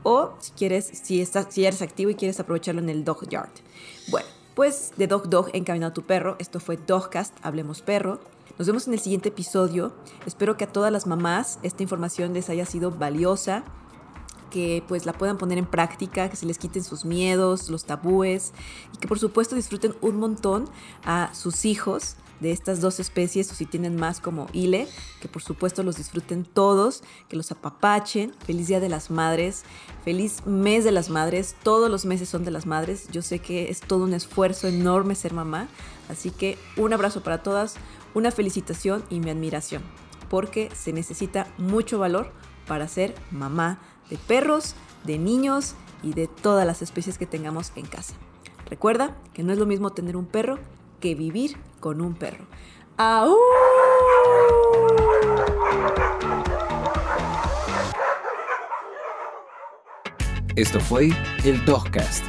o 0.03 0.35
si 0.40 0.53
quieres, 0.53 0.90
si, 1.03 1.20
estás, 1.20 1.46
si 1.51 1.64
eres 1.64 1.83
activo 1.83 2.11
y 2.11 2.14
quieres 2.14 2.40
aprovecharlo 2.40 2.81
en 2.81 2.88
el 2.88 3.05
Dog 3.05 3.29
Yard. 3.29 3.51
Bueno, 4.11 4.29
pues 4.55 4.92
de 4.96 5.07
Dog 5.07 5.29
Dog 5.29 5.51
encaminado 5.55 5.90
a 5.90 5.94
tu 5.94 6.03
perro, 6.03 6.37
esto 6.38 6.61
fue 6.61 6.77
Dogcast, 6.77 7.35
Hablemos 7.42 7.81
Perro. 7.83 8.20
Nos 8.59 8.66
vemos 8.66 8.87
en 8.87 8.92
el 8.92 9.01
siguiente 9.01 9.31
episodio. 9.31 9.94
Espero 10.27 10.57
que 10.59 10.64
a 10.64 10.72
todas 10.72 10.92
las 10.92 11.07
mamás 11.07 11.59
esta 11.62 11.83
información 11.83 12.35
les 12.35 12.51
haya 12.51 12.66
sido 12.66 12.90
valiosa 12.90 13.64
que 14.52 14.84
pues 14.86 15.06
la 15.06 15.14
puedan 15.14 15.38
poner 15.38 15.56
en 15.56 15.64
práctica, 15.64 16.28
que 16.28 16.36
se 16.36 16.44
les 16.44 16.58
quiten 16.58 16.84
sus 16.84 17.06
miedos, 17.06 17.70
los 17.70 17.84
tabúes 17.84 18.52
y 18.94 18.98
que 18.98 19.08
por 19.08 19.18
supuesto 19.18 19.56
disfruten 19.56 19.94
un 20.02 20.16
montón 20.20 20.68
a 21.04 21.34
sus 21.34 21.64
hijos 21.64 22.16
de 22.40 22.50
estas 22.50 22.80
dos 22.80 23.00
especies 23.00 23.50
o 23.50 23.54
si 23.54 23.64
tienen 23.64 23.96
más 23.96 24.20
como 24.20 24.48
Ile, 24.52 24.88
que 25.20 25.28
por 25.28 25.42
supuesto 25.42 25.82
los 25.82 25.96
disfruten 25.96 26.44
todos, 26.44 27.02
que 27.28 27.36
los 27.36 27.50
apapachen. 27.50 28.34
Feliz 28.44 28.66
Día 28.66 28.80
de 28.80 28.88
las 28.88 29.10
Madres, 29.10 29.62
feliz 30.04 30.44
mes 30.44 30.84
de 30.84 30.92
las 30.92 31.08
madres, 31.08 31.54
todos 31.62 31.90
los 31.90 32.04
meses 32.04 32.28
son 32.28 32.44
de 32.44 32.50
las 32.50 32.66
madres. 32.66 33.06
Yo 33.10 33.22
sé 33.22 33.38
que 33.38 33.70
es 33.70 33.80
todo 33.80 34.04
un 34.04 34.12
esfuerzo 34.12 34.66
enorme 34.66 35.14
ser 35.14 35.32
mamá, 35.32 35.68
así 36.10 36.30
que 36.30 36.58
un 36.76 36.92
abrazo 36.92 37.22
para 37.22 37.42
todas, 37.42 37.76
una 38.12 38.30
felicitación 38.30 39.04
y 39.08 39.20
mi 39.20 39.30
admiración, 39.30 39.82
porque 40.28 40.68
se 40.74 40.92
necesita 40.92 41.46
mucho 41.58 41.98
valor 41.98 42.32
para 42.66 42.88
ser 42.88 43.14
mamá 43.30 43.78
de 44.10 44.18
perros, 44.18 44.74
de 45.04 45.18
niños 45.18 45.74
y 46.02 46.14
de 46.14 46.26
todas 46.28 46.66
las 46.66 46.82
especies 46.82 47.18
que 47.18 47.26
tengamos 47.26 47.72
en 47.76 47.86
casa. 47.86 48.14
Recuerda 48.68 49.16
que 49.34 49.42
no 49.42 49.52
es 49.52 49.58
lo 49.58 49.66
mismo 49.66 49.90
tener 49.90 50.16
un 50.16 50.26
perro 50.26 50.58
que 51.00 51.14
vivir 51.14 51.56
con 51.80 52.00
un 52.00 52.14
perro. 52.14 52.46
¡Au! 52.96 53.36
Esto 60.54 60.80
fue 60.80 61.10
el 61.44 61.64
Dogcast 61.64 62.24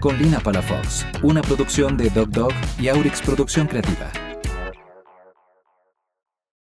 con 0.00 0.18
Lina 0.18 0.40
Palafox, 0.40 1.06
una 1.22 1.40
producción 1.40 1.96
de 1.96 2.10
Dog 2.10 2.28
Dog 2.28 2.52
y 2.78 2.88
Aurix 2.88 3.22
Producción 3.22 3.66
Creativa. 3.66 4.25